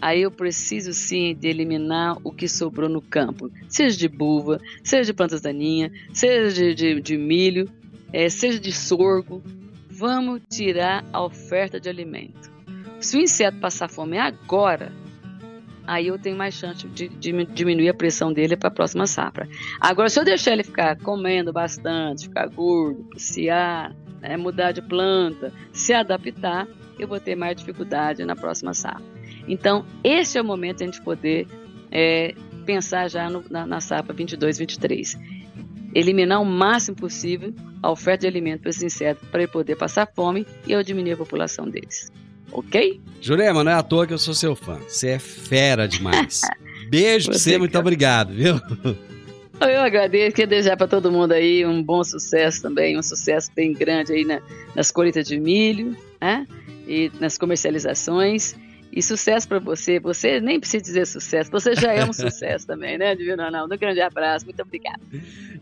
Aí 0.00 0.22
eu 0.22 0.32
preciso 0.32 0.92
sim 0.92 1.32
de 1.34 1.46
eliminar 1.46 2.18
o 2.24 2.32
que 2.32 2.48
sobrou 2.48 2.88
no 2.88 3.00
campo, 3.00 3.48
seja 3.68 3.96
de 3.96 4.08
buva, 4.08 4.60
seja 4.82 5.04
de 5.04 5.12
plantas 5.12 5.40
daninhas, 5.40 5.92
seja 6.12 6.52
de, 6.52 6.74
de, 6.74 7.00
de 7.00 7.16
milho, 7.16 7.70
é, 8.12 8.28
seja 8.28 8.58
de 8.58 8.72
sorgo. 8.72 9.40
Vamos 9.88 10.42
tirar 10.50 11.04
a 11.12 11.22
oferta 11.22 11.78
de 11.78 11.88
alimento. 11.88 12.50
Se 12.98 13.16
o 13.16 13.20
inseto 13.20 13.58
passar 13.58 13.88
fome 13.88 14.18
agora, 14.18 14.92
aí 15.86 16.08
eu 16.08 16.18
tenho 16.18 16.36
mais 16.36 16.54
chance 16.54 16.86
de, 16.88 17.08
de 17.08 17.44
diminuir 17.46 17.88
a 17.88 17.94
pressão 17.94 18.32
dele 18.32 18.56
para 18.56 18.68
a 18.68 18.72
próxima 18.72 19.06
safra. 19.06 19.48
Agora, 19.80 20.08
se 20.08 20.18
eu 20.18 20.24
deixar 20.24 20.52
ele 20.52 20.64
ficar 20.64 20.96
comendo 20.96 21.52
bastante, 21.52 22.24
ficar 22.24 22.48
gordo, 22.48 23.04
passear, 23.12 23.94
né, 24.22 24.36
mudar 24.36 24.72
de 24.72 24.80
planta, 24.80 25.52
se 25.72 25.92
adaptar, 25.92 26.66
eu 26.98 27.08
vou 27.08 27.18
ter 27.18 27.34
mais 27.34 27.56
dificuldade 27.56 28.24
na 28.24 28.36
próxima 28.36 28.72
safra. 28.72 29.02
Então, 29.48 29.84
esse 30.04 30.38
é 30.38 30.40
o 30.40 30.44
momento 30.44 30.78
de 30.78 30.84
a 30.84 30.86
gente 30.86 31.02
poder 31.02 31.48
é, 31.90 32.34
pensar 32.64 33.08
já 33.08 33.28
no, 33.28 33.44
na, 33.50 33.66
na 33.66 33.80
safra 33.80 34.14
22, 34.14 34.58
23. 34.58 35.18
Eliminar 35.94 36.40
o 36.40 36.44
máximo 36.44 36.96
possível 36.96 37.52
a 37.82 37.90
oferta 37.90 38.22
de 38.22 38.28
alimento 38.28 38.60
para 38.60 38.70
esses 38.70 38.82
insetos, 38.82 39.28
para 39.28 39.42
ele 39.42 39.50
poder 39.50 39.76
passar 39.76 40.06
fome 40.06 40.46
e 40.66 40.72
eu 40.72 40.82
diminuir 40.82 41.12
a 41.12 41.16
população 41.16 41.68
deles. 41.68 42.10
Ok? 42.52 43.00
Jurema, 43.20 43.64
não 43.64 43.72
é 43.72 43.74
à 43.74 43.82
toa 43.82 44.06
que 44.06 44.12
eu 44.12 44.18
sou 44.18 44.34
seu 44.34 44.54
fã. 44.54 44.78
Você 44.86 45.08
é 45.08 45.18
fera 45.18 45.88
demais. 45.88 46.42
Beijo 46.88 47.30
pra 47.30 47.38
você, 47.38 47.58
muito 47.58 47.78
obrigado, 47.78 48.32
viu? 48.32 48.60
Eu 49.68 49.80
agradeço, 49.80 50.36
quero 50.36 50.50
desejar 50.50 50.76
para 50.76 50.88
todo 50.88 51.12
mundo 51.12 51.32
aí 51.32 51.64
um 51.64 51.82
bom 51.82 52.02
sucesso 52.02 52.62
também, 52.62 52.98
um 52.98 53.02
sucesso 53.02 53.50
bem 53.54 53.72
grande 53.72 54.12
aí 54.12 54.24
na, 54.24 54.40
nas 54.74 54.90
colheitas 54.90 55.26
de 55.26 55.38
milho, 55.38 55.96
né? 56.20 56.46
E 56.86 57.10
nas 57.20 57.38
comercializações. 57.38 58.56
E 58.92 59.02
sucesso 59.02 59.48
para 59.48 59.58
você. 59.58 59.98
Você 59.98 60.38
nem 60.38 60.60
precisa 60.60 60.82
dizer 60.82 61.06
sucesso, 61.06 61.50
você 61.50 61.74
já 61.74 61.92
é 61.92 62.04
um 62.04 62.12
sucesso 62.12 62.66
também, 62.66 62.98
né, 62.98 63.16
Divino 63.16 63.42
Ronaldo? 63.42 63.74
Um 63.74 63.78
grande 63.78 64.00
abraço, 64.00 64.44
muito 64.44 64.60
obrigada. 64.60 65.00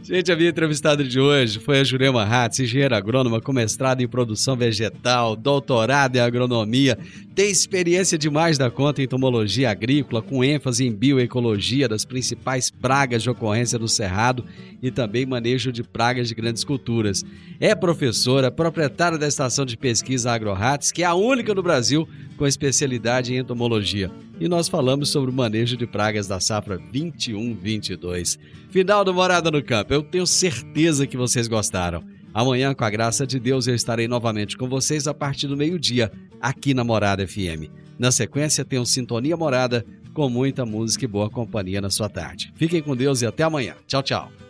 Gente, 0.02 0.32
a 0.32 0.36
minha 0.36 0.48
entrevistada 0.48 1.04
de 1.04 1.20
hoje 1.20 1.60
foi 1.60 1.78
a 1.78 1.84
Jurema 1.84 2.24
Ratz, 2.24 2.58
engenheira 2.58 2.96
agrônoma 2.96 3.40
com 3.40 3.52
mestrado 3.52 4.00
em 4.00 4.08
produção 4.08 4.56
vegetal, 4.56 5.36
doutorado 5.36 6.16
em 6.16 6.20
agronomia, 6.20 6.98
tem 7.34 7.50
experiência 7.50 8.18
de 8.18 8.28
mais 8.28 8.58
da 8.58 8.70
conta 8.70 9.00
em 9.00 9.04
entomologia 9.04 9.70
agrícola, 9.70 10.20
com 10.20 10.42
ênfase 10.42 10.86
em 10.86 10.92
bioecologia 10.92 11.88
das 11.88 12.04
principais 12.04 12.70
pragas 12.70 13.22
de 13.22 13.30
ocorrência 13.30 13.78
do 13.78 13.88
cerrado 13.88 14.44
e 14.82 14.90
também 14.90 15.24
manejo 15.24 15.70
de 15.70 15.82
pragas 15.82 16.28
de 16.28 16.34
grandes 16.34 16.64
culturas. 16.64 17.24
É 17.60 17.74
professora, 17.74 18.50
proprietária 18.50 19.18
da 19.18 19.28
estação 19.28 19.64
de 19.64 19.76
pesquisa 19.76 20.32
AgroRats, 20.32 20.90
que 20.90 21.02
é 21.02 21.06
a 21.06 21.14
única 21.14 21.54
no 21.54 21.62
Brasil 21.62 22.08
com 22.36 22.46
especialidade 22.46 23.19
em 23.28 23.38
entomologia. 23.38 24.10
E 24.40 24.48
nós 24.48 24.68
falamos 24.68 25.10
sobre 25.10 25.30
o 25.30 25.34
manejo 25.34 25.76
de 25.76 25.86
pragas 25.86 26.26
da 26.26 26.40
safra 26.40 26.78
21-22. 26.78 28.38
Final 28.70 29.04
do 29.04 29.12
Morada 29.12 29.50
no 29.50 29.62
Campo. 29.62 29.92
Eu 29.92 30.02
tenho 30.02 30.26
certeza 30.26 31.06
que 31.06 31.16
vocês 31.16 31.46
gostaram. 31.46 32.02
Amanhã, 32.32 32.74
com 32.74 32.84
a 32.84 32.90
graça 32.90 33.26
de 33.26 33.38
Deus, 33.40 33.66
eu 33.66 33.74
estarei 33.74 34.06
novamente 34.06 34.56
com 34.56 34.68
vocês 34.68 35.06
a 35.06 35.14
partir 35.14 35.48
do 35.48 35.56
meio-dia, 35.56 36.12
aqui 36.40 36.72
na 36.72 36.84
Morada 36.84 37.26
FM. 37.26 37.68
Na 37.98 38.10
sequência, 38.10 38.64
tem 38.64 38.78
o 38.78 38.86
Sintonia 38.86 39.36
Morada, 39.36 39.84
com 40.14 40.28
muita 40.28 40.64
música 40.64 41.04
e 41.04 41.08
boa 41.08 41.28
companhia 41.28 41.80
na 41.80 41.90
sua 41.90 42.08
tarde. 42.08 42.52
Fiquem 42.54 42.82
com 42.82 42.96
Deus 42.96 43.22
e 43.22 43.26
até 43.26 43.42
amanhã. 43.42 43.74
Tchau, 43.86 44.02
tchau. 44.02 44.49